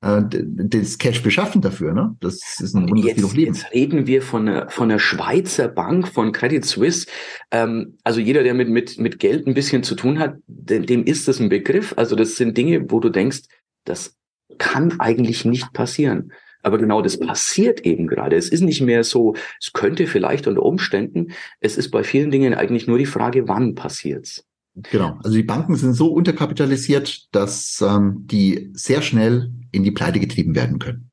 äh, 0.00 0.22
das 0.30 0.98
Cash 0.98 1.22
beschaffen 1.22 1.60
dafür. 1.60 1.92
Ne? 1.92 2.16
Das 2.20 2.60
ist 2.60 2.74
ein 2.74 2.88
Wunder, 2.88 3.08
jetzt, 3.08 3.34
leben. 3.34 3.54
Jetzt 3.54 3.72
reden 3.72 4.06
wir 4.06 4.22
von 4.22 4.48
einer, 4.48 4.68
von 4.68 4.90
einer 4.90 5.00
Schweizer 5.00 5.68
Bank, 5.68 6.08
von 6.08 6.32
Credit 6.32 6.64
Suisse. 6.64 7.06
Ähm, 7.50 7.98
also 8.04 8.20
jeder, 8.20 8.42
der 8.42 8.54
mit, 8.54 8.68
mit, 8.68 8.98
mit 8.98 9.18
Geld 9.18 9.46
ein 9.46 9.54
bisschen 9.54 9.82
zu 9.82 9.94
tun 9.94 10.18
hat, 10.18 10.36
dem, 10.46 10.86
dem 10.86 11.04
ist 11.04 11.26
das 11.28 11.40
ein 11.40 11.48
Begriff. 11.48 11.94
Also 11.96 12.14
das 12.14 12.36
sind 12.36 12.56
Dinge, 12.56 12.90
wo 12.90 13.00
du 13.00 13.08
denkst, 13.08 13.42
das 13.84 14.16
kann 14.58 15.00
eigentlich 15.00 15.44
nicht 15.44 15.72
passieren. 15.72 16.32
Aber 16.62 16.78
genau 16.78 17.02
das 17.02 17.18
passiert 17.18 17.80
eben 17.86 18.06
gerade. 18.08 18.36
Es 18.36 18.48
ist 18.48 18.62
nicht 18.62 18.80
mehr 18.80 19.04
so, 19.04 19.34
es 19.60 19.72
könnte 19.72 20.06
vielleicht 20.06 20.46
unter 20.46 20.62
Umständen, 20.62 21.28
es 21.60 21.78
ist 21.78 21.90
bei 21.90 22.02
vielen 22.02 22.30
Dingen 22.30 22.54
eigentlich 22.54 22.86
nur 22.86 22.98
die 22.98 23.06
Frage, 23.06 23.46
wann 23.46 23.74
passiert's. 23.74 24.47
Genau. 24.90 25.18
Also 25.22 25.36
die 25.36 25.42
Banken 25.42 25.76
sind 25.76 25.94
so 25.94 26.12
unterkapitalisiert, 26.12 27.34
dass 27.34 27.80
ähm, 27.80 28.26
die 28.26 28.70
sehr 28.72 29.02
schnell 29.02 29.52
in 29.72 29.82
die 29.82 29.90
Pleite 29.90 30.20
getrieben 30.20 30.54
werden 30.54 30.78
können. 30.78 31.10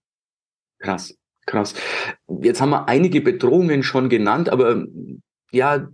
Krass, 0.80 1.16
krass. 1.46 1.74
Jetzt 2.42 2.62
haben 2.62 2.70
wir 2.70 2.88
einige 2.88 3.22
Bedrohungen 3.22 3.84
schon 3.84 4.10
genannt, 4.10 4.50
aber 4.50 4.86
ja, 5.52 5.88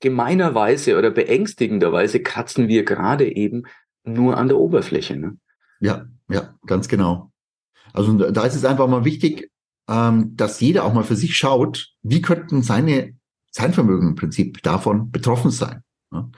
gemeinerweise 0.00 0.98
oder 0.98 1.10
beängstigenderweise 1.10 2.20
kratzen 2.20 2.68
wir 2.68 2.84
gerade 2.84 3.34
eben 3.34 3.64
nur 4.04 4.36
an 4.36 4.48
der 4.48 4.58
Oberfläche. 4.58 5.16
Ne? 5.16 5.38
Ja, 5.80 6.06
ja, 6.28 6.54
ganz 6.66 6.88
genau. 6.88 7.30
Also 7.92 8.12
da 8.30 8.44
ist 8.44 8.54
es 8.54 8.64
einfach 8.64 8.88
mal 8.88 9.04
wichtig, 9.04 9.50
ähm, 9.88 10.36
dass 10.36 10.60
jeder 10.60 10.84
auch 10.84 10.94
mal 10.94 11.04
für 11.04 11.16
sich 11.16 11.36
schaut, 11.36 11.92
wie 12.02 12.22
könnten 12.22 12.62
seine 12.62 13.14
sein 13.50 13.74
Vermögen 13.74 14.08
im 14.08 14.14
Prinzip 14.14 14.62
davon 14.62 15.10
betroffen 15.10 15.50
sein. 15.50 15.82
Ne? 16.10 16.30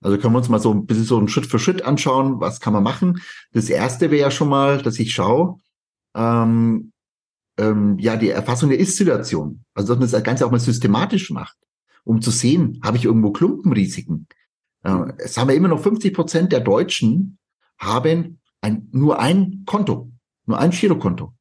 Also 0.00 0.18
können 0.18 0.34
wir 0.34 0.38
uns 0.38 0.48
mal 0.48 0.60
so 0.60 0.72
ein 0.72 0.86
bisschen 0.86 1.04
so 1.04 1.18
einen 1.18 1.28
Schritt 1.28 1.46
für 1.46 1.58
Schritt 1.58 1.82
anschauen, 1.82 2.40
was 2.40 2.60
kann 2.60 2.72
man 2.72 2.82
machen. 2.82 3.20
Das 3.52 3.68
erste 3.68 4.10
wäre 4.10 4.22
ja 4.22 4.30
schon 4.30 4.48
mal, 4.48 4.82
dass 4.82 4.98
ich 4.98 5.12
schaue, 5.12 5.60
ähm, 6.14 6.92
ähm, 7.58 7.98
ja, 7.98 8.16
die 8.16 8.30
Erfassung 8.30 8.68
der 8.70 8.78
Ist-Situation. 8.78 9.64
Also 9.74 9.94
dass 9.94 10.00
man 10.00 10.10
das 10.10 10.22
Ganze 10.22 10.46
auch 10.46 10.50
mal 10.50 10.60
systematisch 10.60 11.30
macht, 11.30 11.56
um 12.04 12.20
zu 12.20 12.30
sehen, 12.30 12.80
habe 12.84 12.96
ich 12.96 13.04
irgendwo 13.04 13.32
Klumpenrisiken. 13.32 14.26
Äh, 14.82 15.12
es 15.18 15.36
haben 15.36 15.50
ja 15.50 15.56
immer 15.56 15.68
noch 15.68 15.80
50 15.80 16.14
Prozent 16.14 16.52
der 16.52 16.60
Deutschen 16.60 17.38
haben 17.78 18.40
ein, 18.60 18.88
nur 18.92 19.18
ein 19.18 19.62
Konto, 19.66 20.10
nur 20.46 20.58
ein 20.58 20.70
Girokonto. 20.70 21.34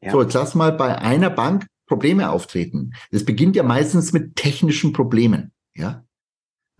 Ja. 0.00 0.12
So, 0.12 0.22
jetzt 0.22 0.34
lass 0.34 0.54
mal 0.54 0.72
bei 0.72 0.98
einer 0.98 1.30
Bank 1.30 1.66
Probleme 1.86 2.30
auftreten. 2.30 2.92
Das 3.10 3.24
beginnt 3.24 3.56
ja 3.56 3.62
meistens 3.62 4.12
mit 4.12 4.36
technischen 4.36 4.92
Problemen. 4.92 5.52
Ja, 5.74 6.03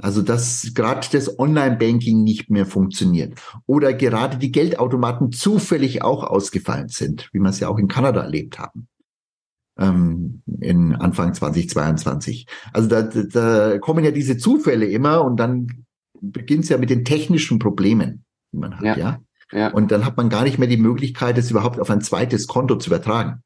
also 0.04 0.20
dass 0.20 0.72
gerade 0.74 1.06
das 1.12 1.38
Online-Banking 1.38 2.22
nicht 2.22 2.50
mehr 2.50 2.66
funktioniert 2.66 3.40
oder 3.64 3.94
gerade 3.94 4.36
die 4.36 4.52
Geldautomaten 4.52 5.32
zufällig 5.32 6.02
auch 6.02 6.24
ausgefallen 6.24 6.88
sind, 6.88 7.30
wie 7.32 7.38
wir 7.38 7.48
es 7.48 7.58
ja 7.58 7.68
auch 7.68 7.78
in 7.78 7.88
Kanada 7.88 8.20
erlebt 8.20 8.58
haben 8.58 8.86
ähm, 9.78 10.42
in 10.60 10.94
Anfang 10.94 11.32
2022. 11.32 12.46
Also 12.74 12.86
da, 12.86 13.00
da 13.00 13.78
kommen 13.78 14.04
ja 14.04 14.10
diese 14.10 14.36
Zufälle 14.36 14.84
immer 14.84 15.24
und 15.24 15.38
dann 15.38 15.86
beginnt 16.20 16.64
es 16.64 16.68
ja 16.68 16.76
mit 16.76 16.90
den 16.90 17.06
technischen 17.06 17.58
Problemen, 17.58 18.26
die 18.52 18.58
man 18.58 18.76
hat, 18.76 18.84
ja. 18.84 18.96
ja. 18.98 19.20
ja. 19.52 19.72
Und 19.72 19.90
dann 19.90 20.04
hat 20.04 20.18
man 20.18 20.28
gar 20.28 20.44
nicht 20.44 20.58
mehr 20.58 20.68
die 20.68 20.76
Möglichkeit, 20.76 21.38
es 21.38 21.50
überhaupt 21.50 21.80
auf 21.80 21.88
ein 21.88 22.02
zweites 22.02 22.46
Konto 22.46 22.76
zu 22.76 22.90
übertragen. 22.90 23.42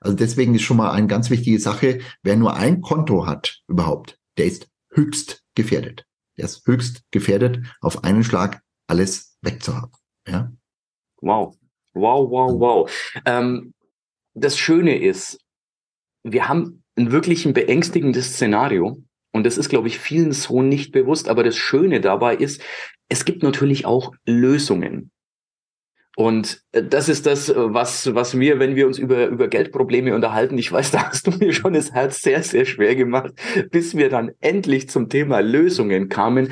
Also 0.00 0.18
deswegen 0.18 0.54
ist 0.54 0.62
schon 0.62 0.76
mal 0.76 0.90
eine 0.90 1.06
ganz 1.06 1.30
wichtige 1.30 1.58
Sache, 1.58 2.00
wer 2.22 2.36
nur 2.36 2.56
ein 2.56 2.82
Konto 2.82 3.26
hat 3.26 3.62
überhaupt, 3.68 4.18
der 4.36 4.44
ist 4.44 4.68
höchst 4.90 5.43
gefährdet. 5.54 6.04
Er 6.36 6.46
ist 6.46 6.66
höchst 6.66 7.02
gefährdet, 7.10 7.64
auf 7.80 8.04
einen 8.04 8.24
Schlag 8.24 8.60
alles 8.86 9.36
wegzuhaben. 9.42 9.92
Ja? 10.26 10.52
Wow. 11.20 11.56
Wow, 11.94 12.30
wow, 12.30 12.60
wow. 12.60 13.20
Ähm, 13.24 13.72
das 14.34 14.58
Schöne 14.58 14.98
ist, 14.98 15.38
wir 16.24 16.48
haben 16.48 16.82
ein 16.96 17.12
wirklich 17.12 17.46
ein 17.46 17.54
beängstigendes 17.54 18.34
Szenario. 18.34 19.02
Und 19.32 19.44
das 19.44 19.58
ist, 19.58 19.68
glaube 19.68 19.88
ich, 19.88 19.98
vielen 19.98 20.32
so 20.32 20.62
nicht 20.62 20.92
bewusst. 20.92 21.28
Aber 21.28 21.44
das 21.44 21.56
Schöne 21.56 22.00
dabei 22.00 22.36
ist, 22.36 22.62
es 23.08 23.24
gibt 23.24 23.42
natürlich 23.42 23.84
auch 23.86 24.12
Lösungen. 24.26 25.10
Und 26.16 26.62
äh, 26.72 26.82
das 26.82 27.08
ist 27.08 27.26
das, 27.26 27.48
äh, 27.48 27.54
was, 27.56 28.14
was 28.14 28.38
wir, 28.38 28.58
wenn 28.58 28.76
wir 28.76 28.86
uns 28.86 28.98
über, 28.98 29.26
über 29.26 29.48
Geldprobleme 29.48 30.14
unterhalten, 30.14 30.58
ich 30.58 30.70
weiß, 30.70 30.90
da 30.92 31.08
hast 31.10 31.26
du 31.26 31.32
mir 31.32 31.52
schon 31.52 31.72
das 31.72 31.92
Herz 31.92 32.22
sehr, 32.22 32.42
sehr 32.42 32.64
schwer 32.64 32.94
gemacht, 32.94 33.32
bis 33.70 33.96
wir 33.96 34.08
dann 34.08 34.32
endlich 34.40 34.88
zum 34.88 35.08
Thema 35.08 35.40
Lösungen 35.40 36.08
kamen. 36.08 36.50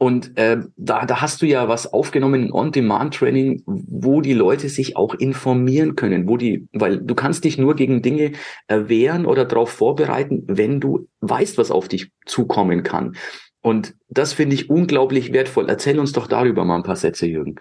Und 0.00 0.38
äh, 0.38 0.58
da, 0.76 1.06
da 1.06 1.20
hast 1.20 1.42
du 1.42 1.46
ja 1.46 1.68
was 1.68 1.92
aufgenommen 1.92 2.44
in 2.44 2.52
On-Demand-Training, 2.52 3.64
wo 3.66 4.20
die 4.20 4.34
Leute 4.34 4.68
sich 4.68 4.96
auch 4.96 5.14
informieren 5.14 5.96
können, 5.96 6.28
wo 6.28 6.36
die, 6.36 6.68
weil 6.72 6.98
du 6.98 7.16
kannst 7.16 7.42
dich 7.42 7.58
nur 7.58 7.74
gegen 7.74 8.00
Dinge 8.00 8.32
erwehren 8.68 9.26
oder 9.26 9.44
darauf 9.44 9.70
vorbereiten, 9.70 10.44
wenn 10.46 10.78
du 10.78 11.08
weißt, 11.20 11.58
was 11.58 11.72
auf 11.72 11.88
dich 11.88 12.12
zukommen 12.26 12.84
kann. 12.84 13.16
Und 13.60 13.96
das 14.08 14.32
finde 14.32 14.54
ich 14.54 14.70
unglaublich 14.70 15.32
wertvoll. 15.32 15.68
Erzähl 15.68 15.98
uns 15.98 16.12
doch 16.12 16.28
darüber 16.28 16.64
mal 16.64 16.76
ein 16.76 16.84
paar 16.84 16.94
Sätze, 16.94 17.26
Jürgen. 17.26 17.56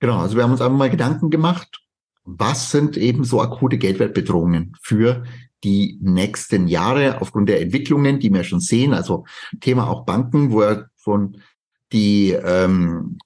Genau, 0.00 0.18
also 0.18 0.36
wir 0.36 0.42
haben 0.42 0.52
uns 0.52 0.60
einfach 0.60 0.76
mal 0.76 0.90
Gedanken 0.90 1.30
gemacht, 1.30 1.80
was 2.24 2.70
sind 2.70 2.96
eben 2.96 3.24
so 3.24 3.40
akute 3.40 3.78
Geldwertbedrohungen 3.78 4.72
für 4.82 5.24
die 5.62 5.98
nächsten 6.02 6.68
Jahre 6.68 7.20
aufgrund 7.20 7.48
der 7.48 7.60
Entwicklungen, 7.60 8.20
die 8.20 8.32
wir 8.32 8.44
schon 8.44 8.60
sehen. 8.60 8.92
Also 8.92 9.24
Thema 9.60 9.88
auch 9.88 10.04
Banken, 10.04 10.52
wo 10.52 10.60
er 10.60 10.88
von 10.96 11.38
die 11.92 12.32
ähm, 12.32 13.18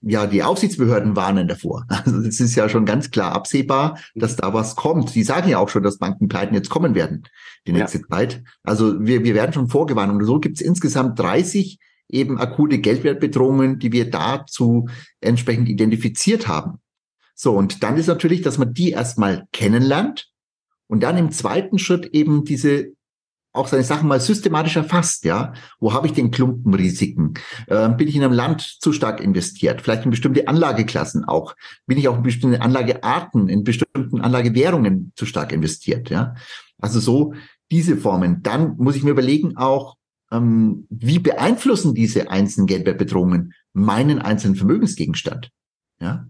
ja, 0.00 0.26
die 0.26 0.42
Aufsichtsbehörden 0.42 1.16
warnen 1.16 1.48
davor. 1.48 1.86
Also 2.04 2.18
es 2.20 2.40
ist 2.40 2.54
ja 2.54 2.68
schon 2.68 2.86
ganz 2.86 3.10
klar 3.10 3.32
absehbar, 3.32 3.98
dass 4.14 4.36
da 4.36 4.52
was 4.52 4.76
kommt. 4.76 5.14
Die 5.14 5.22
sagen 5.22 5.48
ja 5.48 5.58
auch 5.58 5.68
schon, 5.68 5.82
dass 5.82 5.98
Bankenpleiten 5.98 6.54
jetzt 6.54 6.70
kommen 6.70 6.94
werden, 6.94 7.24
die 7.66 7.72
nächste 7.72 7.98
ja. 7.98 8.04
Zeit. 8.08 8.42
Also 8.62 9.00
wir, 9.00 9.24
wir 9.24 9.34
werden 9.34 9.52
schon 9.52 9.68
vorgewarnt. 9.68 10.12
Und 10.12 10.24
so 10.24 10.40
gibt 10.40 10.56
es 10.56 10.62
insgesamt 10.62 11.18
30 11.18 11.78
eben 12.08 12.38
akute 12.38 12.78
Geldwertbedrohungen, 12.78 13.78
die 13.78 13.92
wir 13.92 14.10
dazu 14.10 14.88
entsprechend 15.20 15.68
identifiziert 15.68 16.48
haben. 16.48 16.78
So, 17.34 17.56
und 17.56 17.82
dann 17.82 17.96
ist 17.96 18.06
natürlich, 18.06 18.42
dass 18.42 18.58
man 18.58 18.74
die 18.74 18.90
erstmal 18.90 19.46
kennenlernt 19.52 20.28
und 20.86 21.02
dann 21.02 21.16
im 21.16 21.32
zweiten 21.32 21.78
Schritt 21.78 22.06
eben 22.06 22.44
diese 22.44 22.92
auch 23.54 23.68
seine 23.68 23.84
Sachen 23.84 24.08
mal 24.08 24.20
systematisch 24.20 24.76
erfasst, 24.76 25.24
ja. 25.24 25.54
Wo 25.78 25.92
habe 25.92 26.08
ich 26.08 26.12
den 26.12 26.32
Klumpenrisiken? 26.32 27.34
Ähm, 27.68 27.96
bin 27.96 28.08
ich 28.08 28.16
in 28.16 28.24
einem 28.24 28.32
Land 28.32 28.62
zu 28.80 28.92
stark 28.92 29.20
investiert? 29.20 29.80
Vielleicht 29.80 30.04
in 30.04 30.10
bestimmte 30.10 30.48
Anlageklassen 30.48 31.24
auch? 31.24 31.54
Bin 31.86 31.96
ich 31.96 32.08
auch 32.08 32.16
in 32.16 32.24
bestimmte 32.24 32.60
Anlagearten, 32.60 33.48
in 33.48 33.62
bestimmten 33.62 34.20
Anlagewährungen 34.20 35.12
zu 35.14 35.24
stark 35.24 35.52
investiert, 35.52 36.10
ja? 36.10 36.34
Also 36.80 36.98
so 36.98 37.34
diese 37.70 37.96
Formen. 37.96 38.42
Dann 38.42 38.76
muss 38.76 38.96
ich 38.96 39.04
mir 39.04 39.12
überlegen 39.12 39.56
auch, 39.56 39.96
ähm, 40.30 40.86
wie 40.90 41.18
beeinflussen 41.18 41.94
diese 41.94 42.30
einzelnen 42.30 42.66
Geldwertbedrohungen 42.66 43.52
meinen 43.72 44.18
einzelnen 44.20 44.56
Vermögensgegenstand? 44.56 45.50
Ja. 46.00 46.28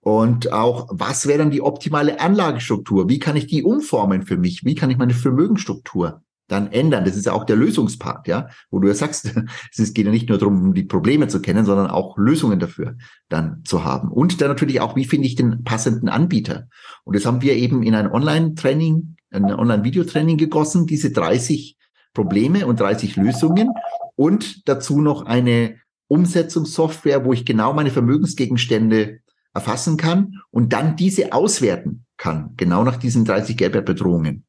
Und 0.00 0.52
auch, 0.52 0.86
was 0.90 1.26
wäre 1.26 1.38
dann 1.38 1.50
die 1.50 1.62
optimale 1.62 2.20
Anlagestruktur? 2.20 3.08
Wie 3.08 3.18
kann 3.18 3.34
ich 3.34 3.48
die 3.48 3.64
umformen 3.64 4.22
für 4.22 4.36
mich? 4.36 4.64
Wie 4.64 4.76
kann 4.76 4.88
ich 4.90 4.98
meine 4.98 5.14
Vermögensstruktur 5.14 6.22
dann 6.46 6.70
ändern? 6.70 7.04
Das 7.04 7.16
ist 7.16 7.26
ja 7.26 7.32
auch 7.32 7.42
der 7.42 7.56
Lösungspart, 7.56 8.28
ja, 8.28 8.48
wo 8.70 8.78
du 8.78 8.86
ja 8.86 8.94
sagst, 8.94 9.34
es 9.76 9.94
geht 9.94 10.06
ja 10.06 10.12
nicht 10.12 10.28
nur 10.28 10.38
darum, 10.38 10.74
die 10.74 10.84
Probleme 10.84 11.26
zu 11.26 11.42
kennen, 11.42 11.64
sondern 11.64 11.88
auch 11.88 12.16
Lösungen 12.18 12.60
dafür 12.60 12.96
dann 13.28 13.62
zu 13.64 13.82
haben. 13.82 14.12
Und 14.12 14.40
dann 14.40 14.46
natürlich 14.46 14.80
auch, 14.80 14.94
wie 14.94 15.06
finde 15.06 15.26
ich 15.26 15.34
den 15.34 15.64
passenden 15.64 16.08
Anbieter? 16.08 16.68
Und 17.02 17.16
das 17.16 17.26
haben 17.26 17.42
wir 17.42 17.54
eben 17.54 17.82
in 17.82 17.96
ein 17.96 18.08
Online-Training, 18.08 19.16
ein 19.32 19.52
Online-Videotraining 19.52 20.36
gegossen, 20.36 20.86
diese 20.86 21.10
30 21.10 21.75
Probleme 22.16 22.66
und 22.66 22.80
30 22.80 23.16
Lösungen 23.16 23.68
und 24.14 24.66
dazu 24.66 25.02
noch 25.02 25.26
eine 25.26 25.76
Umsetzungssoftware, 26.08 27.26
wo 27.26 27.34
ich 27.34 27.44
genau 27.44 27.74
meine 27.74 27.90
Vermögensgegenstände 27.90 29.20
erfassen 29.52 29.98
kann 29.98 30.40
und 30.50 30.72
dann 30.72 30.96
diese 30.96 31.34
auswerten 31.34 32.06
kann, 32.16 32.54
genau 32.56 32.84
nach 32.84 32.96
diesen 32.96 33.26
30 33.26 33.58
Geldwertbedrohungen. 33.58 34.46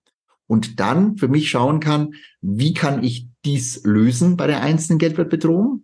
Und 0.48 0.80
dann 0.80 1.18
für 1.18 1.28
mich 1.28 1.50
schauen 1.50 1.82
kann, 1.82 2.14
wie 2.40 2.74
kann 2.74 3.04
ich 3.04 3.28
dies 3.44 3.84
lösen 3.84 4.38
bei 4.38 4.48
der 4.48 4.62
einzelnen 4.62 4.98
Geldwertbedrohung 4.98 5.84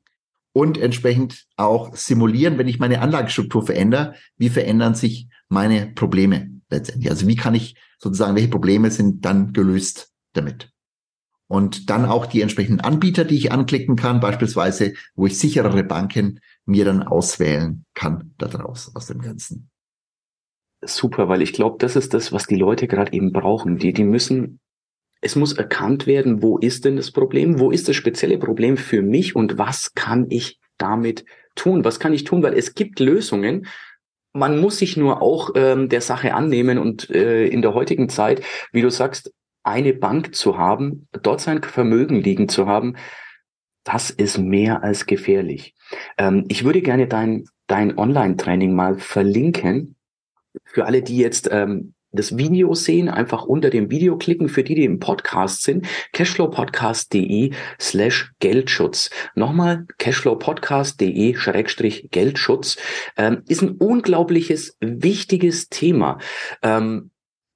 und 0.54 0.78
entsprechend 0.78 1.48
auch 1.58 1.94
simulieren, 1.98 2.58
wenn 2.58 2.70
ich 2.70 2.80
meine 2.80 3.02
Anlagestruktur 3.02 3.66
verändere, 3.66 4.16
wie 4.38 4.50
verändern 4.50 4.96
sich 4.96 5.28
meine 5.50 5.88
Probleme 5.88 6.50
letztendlich. 6.70 7.12
Also 7.12 7.28
wie 7.28 7.36
kann 7.36 7.56
ich 7.56 7.76
sozusagen, 8.00 8.36
welche 8.36 8.48
Probleme 8.48 8.90
sind 8.90 9.26
dann 9.26 9.52
gelöst 9.52 10.14
damit? 10.32 10.73
Und 11.54 11.92
dann 11.92 12.06
auch 12.06 12.26
die 12.26 12.42
entsprechenden 12.42 12.80
Anbieter, 12.80 13.26
die 13.26 13.38
ich 13.38 13.52
anklicken 13.52 13.96
kann, 13.96 14.20
beispielsweise, 14.20 14.94
wo 15.14 15.28
ich 15.28 15.38
sicherere 15.38 15.84
Banken 15.84 16.40
mir 16.66 16.84
dann 16.84 17.04
auswählen 17.04 17.86
kann 17.94 18.34
daraus, 18.40 18.96
aus 18.96 19.06
dem 19.06 19.22
Ganzen. 19.22 19.70
Super, 20.84 21.30
weil 21.30 21.44
ich 21.44 21.54
glaube, 21.54 21.76
das 21.78 21.96
ist 21.96 22.16
das, 22.16 22.34
was 22.34 22.48
die 22.48 22.56
Leute 22.56 22.88
gerade 22.88 23.14
eben 23.14 23.32
brauchen. 23.32 23.78
Die, 23.78 23.94
die 23.94 24.04
müssen, 24.04 24.62
es 25.22 25.36
muss 25.36 25.54
erkannt 25.54 26.08
werden, 26.08 26.42
wo 26.42 26.58
ist 26.58 26.86
denn 26.86 26.96
das 26.96 27.12
Problem, 27.12 27.60
wo 27.60 27.70
ist 27.70 27.88
das 27.88 27.98
spezielle 27.98 28.40
Problem 28.40 28.76
für 28.76 29.04
mich 29.04 29.36
und 29.36 29.60
was 29.60 29.94
kann 29.94 30.26
ich 30.32 30.60
damit 30.80 31.24
tun? 31.54 31.86
Was 31.86 32.00
kann 32.00 32.14
ich 32.14 32.24
tun? 32.24 32.42
Weil 32.42 32.56
es 32.56 32.74
gibt 32.74 33.00
Lösungen, 33.00 33.68
man 34.34 34.60
muss 34.60 34.80
sich 34.80 34.98
nur 34.98 35.22
auch 35.22 35.52
ähm, 35.54 35.88
der 35.88 36.02
Sache 36.02 36.34
annehmen 36.34 36.80
und 36.80 37.12
äh, 37.12 37.46
in 37.46 37.62
der 37.62 37.76
heutigen 37.76 38.10
Zeit, 38.10 38.42
wie 38.72 38.82
du 38.82 38.90
sagst, 38.90 39.32
eine 39.64 39.94
Bank 39.94 40.36
zu 40.36 40.58
haben, 40.58 41.08
dort 41.12 41.42
sein 41.42 41.64
Vermögen 41.64 42.22
liegen 42.22 42.50
zu 42.50 42.68
haben, 42.68 42.96
das 43.84 44.10
ist 44.10 44.38
mehr 44.38 44.84
als 44.84 45.06
gefährlich. 45.06 45.76
Ähm, 46.18 46.46
ich 46.48 46.64
würde 46.64 46.82
gerne 46.82 47.08
dein, 47.08 47.46
dein 47.68 47.98
Online-Training 47.98 48.74
mal 48.74 48.98
verlinken. 48.98 49.96
Für 50.66 50.86
alle, 50.86 51.02
die 51.02 51.18
jetzt 51.18 51.50
ähm, 51.52 51.94
das 52.14 52.38
Video 52.38 52.74
sehen, 52.76 53.10
einfach 53.10 53.44
unter 53.44 53.70
dem 53.70 53.90
Video 53.90 54.18
klicken. 54.18 54.48
Für 54.48 54.64
die, 54.64 54.76
die 54.76 54.86
im 54.86 55.00
Podcast 55.00 55.64
sind, 55.64 55.88
cashflowpodcast.de 56.14 57.52
slash 57.80 58.32
Geldschutz. 58.40 59.10
Nochmal 59.36 59.86
cashflowpodcast.de 59.98 61.36
schrägstrich 61.36 62.10
Geldschutz. 62.12 62.78
Ähm, 63.18 63.42
ist 63.48 63.64
ein 63.64 63.72
unglaubliches, 63.72 64.78
wichtiges 64.80 65.70
Thema. 65.70 66.20
Ähm, 66.62 67.10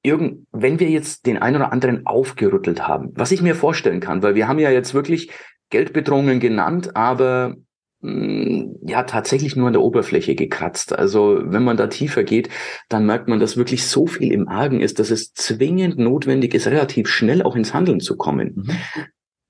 Jürgen, 0.06 0.48
wenn 0.52 0.80
wir 0.80 0.90
jetzt 0.90 1.26
den 1.26 1.38
einen 1.38 1.58
oder 1.58 1.72
anderen 1.72 2.06
aufgerüttelt 2.06 2.88
haben, 2.88 3.12
was 3.16 3.32
ich 3.32 3.42
mir 3.42 3.56
vorstellen 3.56 4.00
kann, 4.00 4.24
weil 4.24 4.36
wir 4.36 4.48
haben 4.48 4.60
ja 4.60 4.72
jetzt 4.72 4.94
wirklich 4.94 5.32
Geldbedrohungen 5.70 6.40
genannt, 6.40 6.96
aber 6.96 7.56
mm, 8.02 8.76
ja 8.86 9.04
tatsächlich 9.04 9.56
nur 9.56 9.68
an 9.68 9.74
der 9.74 9.82
Oberfläche 9.82 10.36
gekratzt. 10.36 10.98
Also 10.98 11.42
wenn 11.44 11.64
man 11.64 11.78
da 11.78 11.88
tiefer 11.88 12.24
geht, 12.24 12.50
dann 12.90 13.06
merkt 13.06 13.28
man, 13.28 13.40
dass 13.40 13.58
wirklich 13.58 13.86
so 13.86 14.08
viel 14.08 14.32
im 14.32 14.48
Argen 14.48 14.82
ist, 14.82 15.00
dass 15.00 15.12
es 15.12 15.34
zwingend 15.34 15.98
notwendig 15.98 16.54
ist, 16.54 16.68
relativ 16.68 17.10
schnell 17.10 17.42
auch 17.42 17.56
ins 17.56 17.74
Handeln 17.74 18.00
zu 18.00 18.16
kommen. 18.16 18.54
Mhm. 18.56 18.72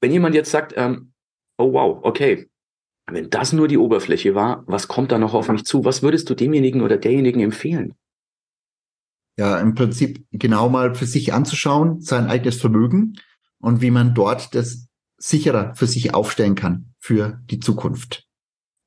Wenn 0.02 0.12
jemand 0.12 0.36
jetzt 0.36 0.52
sagt, 0.52 0.74
ähm, 0.78 1.12
oh 1.58 1.74
wow, 1.74 2.00
okay, 2.04 2.48
wenn 3.10 3.30
das 3.30 3.54
nur 3.54 3.68
die 3.68 3.78
Oberfläche 3.78 4.36
war, 4.36 4.64
was 4.68 4.88
kommt 4.88 5.12
da 5.12 5.18
noch 5.18 5.34
auf 5.34 5.50
mich 5.50 5.64
zu? 5.64 5.86
Was 5.86 6.04
würdest 6.04 6.30
du 6.30 6.36
demjenigen 6.36 6.82
oder 6.82 6.98
derjenigen 6.98 7.40
empfehlen? 7.40 7.96
Ja, 9.38 9.60
im 9.60 9.76
Prinzip 9.76 10.26
genau 10.32 10.68
mal 10.70 10.96
für 10.96 11.06
sich 11.06 11.32
anzuschauen, 11.32 12.02
sein 12.02 12.28
eigenes 12.28 12.60
Vermögen 12.60 13.14
und 13.60 13.82
wie 13.82 13.92
man 13.92 14.16
dort 14.16 14.56
das 14.56 14.88
sicherer 15.18 15.76
für 15.76 15.88
sich 15.88 16.14
aufstellen 16.14 16.56
kann 16.56 16.94
für 17.00 17.40
die 17.46 17.60
Zukunft. 17.60 18.26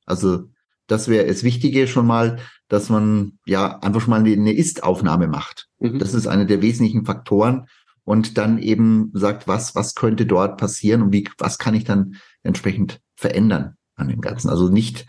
Also 0.05 0.49
das 0.87 1.07
wäre 1.07 1.25
das 1.25 1.43
Wichtige 1.43 1.87
schon 1.87 2.05
mal, 2.05 2.39
dass 2.67 2.89
man 2.89 3.39
ja 3.45 3.79
einfach 3.79 4.01
schon 4.01 4.09
mal 4.09 4.19
eine 4.19 4.53
Ist-Aufnahme 4.53 5.27
macht. 5.27 5.69
Mhm. 5.79 5.99
Das 5.99 6.13
ist 6.13 6.27
einer 6.27 6.45
der 6.45 6.61
wesentlichen 6.61 7.05
Faktoren 7.05 7.67
und 8.03 8.37
dann 8.37 8.57
eben 8.57 9.11
sagt, 9.13 9.47
was, 9.47 9.75
was 9.75 9.95
könnte 9.95 10.25
dort 10.25 10.57
passieren 10.57 11.01
und 11.01 11.13
wie, 11.13 11.29
was 11.37 11.59
kann 11.59 11.75
ich 11.75 11.85
dann 11.85 12.15
entsprechend 12.43 12.99
verändern 13.15 13.75
an 13.95 14.09
dem 14.09 14.21
Ganzen. 14.21 14.49
Also 14.49 14.69
nicht 14.69 15.05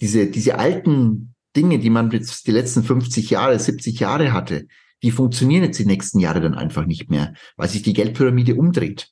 diese, 0.00 0.26
diese 0.26 0.58
alten 0.58 1.31
Dinge, 1.56 1.78
die 1.78 1.90
man 1.90 2.10
jetzt 2.10 2.46
die 2.46 2.52
letzten 2.52 2.82
50 2.82 3.30
Jahre, 3.30 3.58
70 3.58 4.00
Jahre 4.00 4.32
hatte, 4.32 4.66
die 5.02 5.10
funktionieren 5.10 5.64
jetzt 5.64 5.78
die 5.78 5.86
nächsten 5.86 6.20
Jahre 6.20 6.40
dann 6.40 6.54
einfach 6.54 6.86
nicht 6.86 7.10
mehr, 7.10 7.34
weil 7.56 7.68
sich 7.68 7.82
die 7.82 7.92
Geldpyramide 7.92 8.54
umdreht 8.54 9.10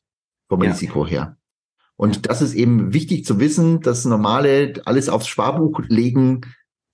vom 0.49 0.63
ja. 0.63 0.71
Risiko 0.71 1.07
her. 1.07 1.37
Und 1.97 2.31
das 2.31 2.41
ist 2.41 2.55
eben 2.55 2.95
wichtig 2.95 3.27
zu 3.27 3.39
wissen, 3.41 3.81
dass 3.81 4.07
normale 4.07 4.75
alles 4.87 5.09
aufs 5.09 5.27
Sparbuch 5.27 5.81
legen, 5.89 6.41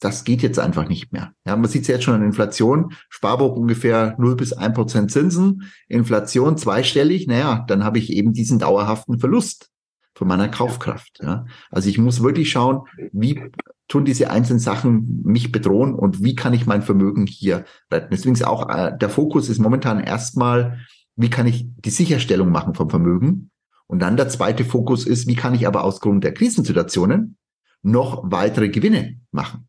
das 0.00 0.24
geht 0.24 0.42
jetzt 0.42 0.58
einfach 0.58 0.88
nicht 0.88 1.12
mehr. 1.12 1.32
Ja, 1.46 1.56
man 1.56 1.70
sieht 1.70 1.82
es 1.82 1.88
jetzt 1.88 2.04
schon 2.04 2.14
an 2.14 2.22
Inflation. 2.22 2.92
Sparbuch 3.08 3.56
ungefähr 3.56 4.14
0 4.18 4.36
bis 4.36 4.52
1 4.52 4.74
Prozent 4.74 5.10
Zinsen. 5.10 5.70
Inflation 5.88 6.58
zweistellig. 6.58 7.26
Naja, 7.26 7.64
dann 7.66 7.84
habe 7.84 7.98
ich 7.98 8.12
eben 8.12 8.32
diesen 8.32 8.58
dauerhaften 8.58 9.18
Verlust 9.18 9.70
von 10.14 10.28
meiner 10.28 10.48
Kaufkraft. 10.48 11.20
Ja. 11.22 11.46
Also 11.70 11.88
ich 11.88 11.98
muss 11.98 12.22
wirklich 12.22 12.50
schauen, 12.50 12.82
wie 13.12 13.42
tun 13.88 14.04
diese 14.04 14.30
einzelnen 14.30 14.58
Sachen 14.58 15.22
mich 15.24 15.52
bedrohen 15.52 15.94
und 15.94 16.22
wie 16.22 16.34
kann 16.34 16.54
ich 16.54 16.66
mein 16.66 16.82
Vermögen 16.82 17.26
hier 17.26 17.64
retten. 17.90 18.08
Deswegen 18.10 18.34
ist 18.34 18.46
auch 18.46 18.68
äh, 18.68 18.96
der 18.96 19.10
Fokus 19.10 19.48
ist 19.48 19.58
momentan 19.58 20.00
erstmal, 20.00 20.78
wie 21.14 21.30
kann 21.30 21.46
ich 21.46 21.66
die 21.76 21.90
Sicherstellung 21.90 22.50
machen 22.50 22.74
vom 22.74 22.90
Vermögen 22.90 23.50
und 23.86 24.00
dann 24.00 24.16
der 24.16 24.28
zweite 24.28 24.64
Fokus 24.64 25.06
ist, 25.06 25.28
wie 25.28 25.36
kann 25.36 25.54
ich 25.54 25.66
aber 25.66 25.84
aus 25.84 26.00
Grund 26.00 26.24
der 26.24 26.34
Krisensituationen 26.34 27.36
noch 27.82 28.22
weitere 28.24 28.68
Gewinne 28.68 29.20
machen? 29.30 29.68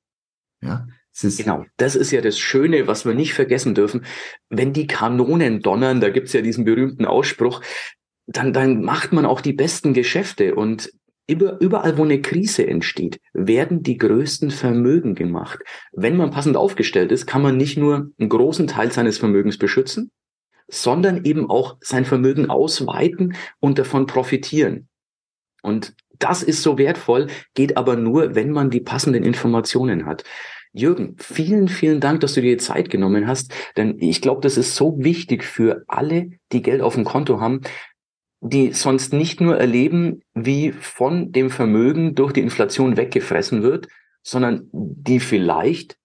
Ja, 0.62 0.88
ist 1.24 1.38
genau, 1.38 1.66
das 1.78 1.96
ist 1.96 2.12
ja 2.12 2.22
das 2.22 2.38
Schöne, 2.38 2.88
was 2.88 3.06
wir 3.06 3.14
nicht 3.14 3.34
vergessen 3.34 3.74
dürfen. 3.74 4.06
Wenn 4.50 4.74
die 4.74 4.88
Kanonen 4.88 5.62
donnern, 5.62 6.00
da 6.00 6.10
gibt's 6.10 6.34
ja 6.34 6.42
diesen 6.42 6.66
berühmten 6.66 7.06
Ausspruch, 7.06 7.62
dann, 8.28 8.54
dann 8.54 8.82
macht 8.82 9.14
man 9.14 9.26
auch 9.26 9.42
die 9.42 9.54
besten 9.54 9.94
Geschäfte. 9.94 10.56
Und 10.56 10.92
überall, 11.28 11.98
wo 11.98 12.04
eine 12.04 12.22
Krise 12.22 12.66
entsteht, 12.66 13.20
werden 13.34 13.84
die 13.84 13.98
größten 13.98 14.50
Vermögen 14.52 15.14
gemacht. 15.14 15.60
Wenn 15.92 16.16
man 16.16 16.32
passend 16.32 16.56
aufgestellt 16.56 17.12
ist, 17.12 17.28
kann 17.28 17.42
man 17.42 17.58
nicht 17.58 17.78
nur 17.78 18.12
einen 18.18 18.30
großen 18.30 18.68
Teil 18.68 18.92
seines 18.92 19.18
Vermögens 19.18 19.58
beschützen, 19.58 20.12
sondern 20.68 21.26
eben 21.26 21.50
auch 21.50 21.78
sein 21.82 22.06
Vermögen 22.06 22.50
ausweiten 22.50 23.36
und 23.60 23.80
davon 23.80 24.06
profitieren. 24.06 24.88
Und 25.62 25.96
das 26.20 26.44
ist 26.44 26.64
so 26.64 26.78
wertvoll, 26.78 27.28
geht 27.54 27.78
aber 27.78 27.96
nur, 27.96 28.36
wenn 28.36 28.52
man 28.52 28.70
die 28.70 28.82
passenden 28.82 29.24
Informationen 29.24 30.06
hat. 30.06 30.24
Jürgen, 30.74 31.16
vielen, 31.18 31.68
vielen 31.68 32.00
Dank, 32.00 32.22
dass 32.22 32.34
du 32.34 32.42
dir 32.42 32.58
Zeit 32.58 32.90
genommen 32.90 33.28
hast, 33.28 33.52
denn 33.78 33.98
ich 34.00 34.22
glaube, 34.22 34.42
das 34.42 34.58
ist 34.58 34.76
so 34.76 34.96
wichtig 35.00 35.44
für 35.44 35.84
alle, 35.88 36.32
die 36.52 36.62
Geld 36.62 36.82
auf 36.82 36.96
dem 36.96 37.04
Konto 37.04 37.40
haben, 37.40 37.62
die 38.40 38.74
sonst 38.74 39.14
nicht 39.14 39.42
nur 39.42 39.58
erleben, 39.58 40.22
wie 40.34 40.72
von 40.72 41.32
dem 41.32 41.50
Vermögen 41.50 42.16
durch 42.16 42.34
die 42.34 42.42
Inflation 42.42 42.98
weggefressen 42.98 43.64
wird, 43.64 43.88
sondern 44.22 44.70
die 44.72 45.20
vielleicht 45.20 45.98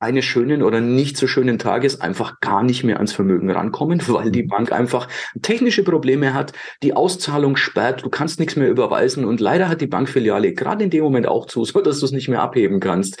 eines 0.00 0.24
schönen 0.24 0.62
oder 0.62 0.80
nicht 0.80 1.18
so 1.18 1.26
schönen 1.26 1.58
Tages 1.58 2.00
einfach 2.00 2.40
gar 2.40 2.62
nicht 2.62 2.84
mehr 2.84 2.96
ans 2.96 3.12
Vermögen 3.12 3.50
rankommen, 3.50 4.00
weil 4.08 4.30
die 4.30 4.44
mhm. 4.44 4.48
Bank 4.48 4.72
einfach 4.72 5.08
technische 5.42 5.84
Probleme 5.84 6.32
hat, 6.32 6.52
die 6.82 6.94
Auszahlung 6.94 7.56
sperrt, 7.56 8.02
du 8.02 8.08
kannst 8.08 8.40
nichts 8.40 8.56
mehr 8.56 8.70
überweisen 8.70 9.26
und 9.26 9.40
leider 9.40 9.68
hat 9.68 9.82
die 9.82 9.86
Bankfiliale 9.86 10.54
gerade 10.54 10.84
in 10.84 10.90
dem 10.90 11.04
Moment 11.04 11.28
auch 11.28 11.46
zu, 11.46 11.64
so 11.66 11.80
dass 11.82 12.00
du 12.00 12.06
es 12.06 12.12
nicht 12.12 12.28
mehr 12.28 12.42
abheben 12.42 12.80
kannst. 12.80 13.18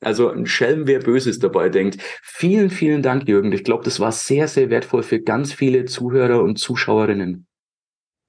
Also 0.00 0.28
ein 0.28 0.46
Schelm, 0.46 0.86
wer 0.86 0.98
Böses 0.98 1.38
dabei 1.38 1.68
denkt. 1.68 1.98
Vielen, 2.22 2.70
vielen 2.70 3.02
Dank, 3.02 3.28
Jürgen. 3.28 3.52
Ich 3.52 3.64
glaube, 3.64 3.84
das 3.84 4.00
war 4.00 4.10
sehr, 4.10 4.48
sehr 4.48 4.68
wertvoll 4.68 5.04
für 5.04 5.20
ganz 5.20 5.52
viele 5.52 5.84
Zuhörer 5.84 6.42
und 6.42 6.58
Zuschauerinnen. 6.58 7.45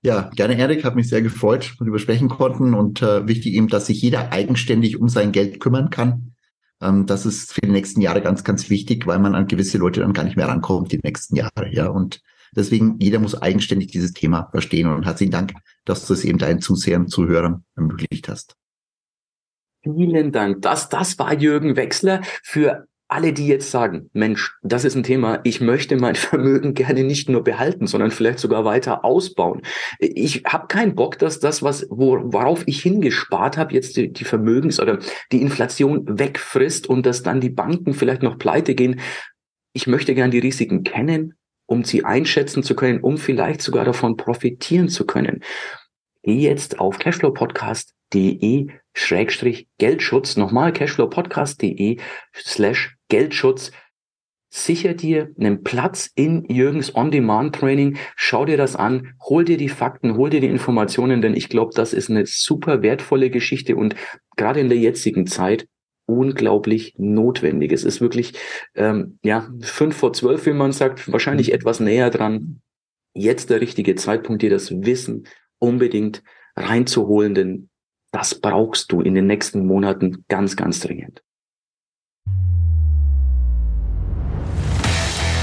Ja, 0.04 0.30
gerne, 0.36 0.58
Erik. 0.58 0.84
Hat 0.84 0.96
mich 0.96 1.10
sehr 1.10 1.22
gefreut, 1.22 1.76
dass 1.80 1.88
wir 1.88 2.00
sprechen 2.00 2.30
konnten. 2.30 2.74
Und 2.74 3.02
äh, 3.02 3.28
wichtig 3.28 3.54
eben, 3.54 3.68
dass 3.68 3.88
sich 3.88 4.02
jeder 4.02 4.32
eigenständig 4.32 5.00
um 5.00 5.10
sein 5.10 5.32
Geld 5.32 5.60
kümmern 5.60 5.90
kann. 5.90 6.36
Ähm, 6.82 7.06
das 7.06 7.26
ist 7.26 7.54
für 7.54 7.62
die 7.62 7.72
nächsten 7.72 8.02
Jahre 8.02 8.22
ganz, 8.22 8.44
ganz 8.44 8.70
wichtig, 8.70 9.08
weil 9.08 9.20
man 9.20 9.36
an 9.36 9.48
gewisse 9.48 9.78
Leute 9.78 10.02
dann 10.02 10.14
gar 10.14 10.24
nicht 10.24 10.38
mehr 10.38 10.48
rankommt 10.48 10.92
die 10.92 11.00
nächsten 11.04 11.36
Jahre. 11.36 11.70
Ja, 11.72 11.88
und 11.88 12.22
deswegen 12.56 12.98
jeder 13.00 13.20
muss 13.20 13.42
eigenständig 13.42 13.88
dieses 13.88 14.14
Thema 14.14 14.50
verstehen. 14.52 14.88
Und 14.88 15.06
herzlichen 15.06 15.32
Dank, 15.32 15.54
dass 15.86 16.06
du 16.06 16.14
es 16.14 16.24
eben 16.24 16.38
deinen 16.38 16.62
Zusehern, 16.62 17.08
Zuhörern 17.08 17.66
ermöglicht 17.76 18.30
hast. 18.30 18.56
Vielen 19.82 20.32
Dank. 20.32 20.62
Das, 20.62 20.90
das 20.90 21.18
war 21.18 21.34
Jürgen 21.34 21.76
Wechsler 21.76 22.22
für 22.44 22.88
alle, 23.10 23.32
die 23.32 23.48
jetzt 23.48 23.72
sagen, 23.72 24.10
Mensch, 24.14 24.56
das 24.62 24.84
ist 24.84 24.96
ein 24.96 25.04
Thema, 25.04 25.40
ich 25.44 25.62
möchte 25.62 25.96
mein 25.96 26.16
Vermögen 26.16 26.74
gerne 26.74 27.04
nicht 27.04 27.30
nur 27.30 27.44
behalten, 27.44 27.88
sondern 27.88 28.12
vielleicht 28.12 28.40
sogar 28.40 28.66
weiter 28.66 29.06
ausbauen. 29.06 29.62
Ich 30.00 30.44
habe 30.46 30.68
keinen 30.68 30.96
Bock, 30.96 31.18
dass 31.18 31.40
das, 31.40 31.64
was 31.64 31.88
wo, 31.90 32.20
worauf 32.34 32.64
ich 32.68 32.82
hingespart 32.82 33.58
habe, 33.58 33.74
jetzt 33.74 33.98
die, 33.98 34.12
die 34.12 34.26
Vermögens- 34.26 34.80
oder 34.80 35.00
die 35.32 35.42
Inflation 35.42 36.20
wegfrisst 36.20 36.88
und 36.88 37.06
dass 37.06 37.24
dann 37.24 37.42
die 37.42 37.50
Banken 37.50 37.94
vielleicht 37.94 38.24
noch 38.24 38.38
pleite 38.38 38.76
gehen. 38.76 39.00
Ich 39.74 39.88
möchte 39.88 40.14
gern 40.14 40.32
die 40.32 40.40
Risiken 40.40 40.84
kennen, 40.84 41.36
um 41.66 41.84
sie 41.84 42.04
einschätzen 42.04 42.64
zu 42.64 42.76
können, 42.76 43.00
um 43.02 43.18
vielleicht 43.18 43.62
sogar 43.62 43.86
davon 43.86 44.18
profitieren 44.18 44.90
zu 44.90 45.06
können. 45.06 45.44
Geh 46.24 46.40
jetzt 46.40 46.80
auf 46.80 47.00
cashflowpodcast.de 47.00 48.68
Schrägstrich 48.94 49.68
Geldschutz, 49.78 50.36
nochmal 50.36 50.74
cashflowpodcast.de 50.74 52.00
slash 52.36 52.97
Geldschutz. 53.10 53.72
Sicher 54.50 54.94
dir 54.94 55.30
einen 55.38 55.64
Platz 55.64 56.10
in 56.16 56.46
Jürgens 56.46 56.96
On-Demand-Training. 56.96 57.98
Schau 58.16 58.46
dir 58.46 58.56
das 58.56 58.78
an, 58.78 59.14
hol 59.22 59.44
dir 59.44 59.58
die 59.58 59.70
Fakten, 59.70 60.16
hol 60.16 60.30
dir 60.30 60.40
die 60.40 60.48
Informationen, 60.48 61.22
denn 61.22 61.36
ich 61.36 61.50
glaube, 61.50 61.74
das 61.76 61.94
ist 61.94 62.10
eine 62.10 62.26
super 62.26 62.82
wertvolle 62.82 63.30
Geschichte 63.30 63.76
und 63.76 63.96
gerade 64.38 64.62
in 64.62 64.70
der 64.70 64.78
jetzigen 64.78 65.28
Zeit 65.28 65.68
unglaublich 66.06 66.96
notwendig. 66.98 67.74
Es 67.74 67.84
ist 67.84 68.00
wirklich, 68.00 68.34
ähm, 68.76 69.20
ja, 69.24 69.50
fünf 69.60 69.98
vor 69.98 70.14
zwölf, 70.14 70.46
wie 70.46 70.54
man 70.54 70.72
sagt, 70.72 71.12
wahrscheinlich 71.12 71.52
etwas 71.52 71.82
näher 71.82 72.10
dran. 72.10 72.62
Jetzt 73.14 73.50
der 73.50 73.60
richtige 73.60 73.96
Zeitpunkt, 73.96 74.42
dir 74.42 74.50
das 74.50 74.72
Wissen 74.72 75.28
unbedingt 75.60 76.24
reinzuholen, 76.56 77.36
denn 77.36 77.70
das 78.12 78.40
brauchst 78.40 78.92
du 78.92 79.02
in 79.02 79.16
den 79.16 79.28
nächsten 79.28 79.66
Monaten 79.66 80.24
ganz, 80.30 80.56
ganz 80.56 80.80
dringend. 80.80 81.22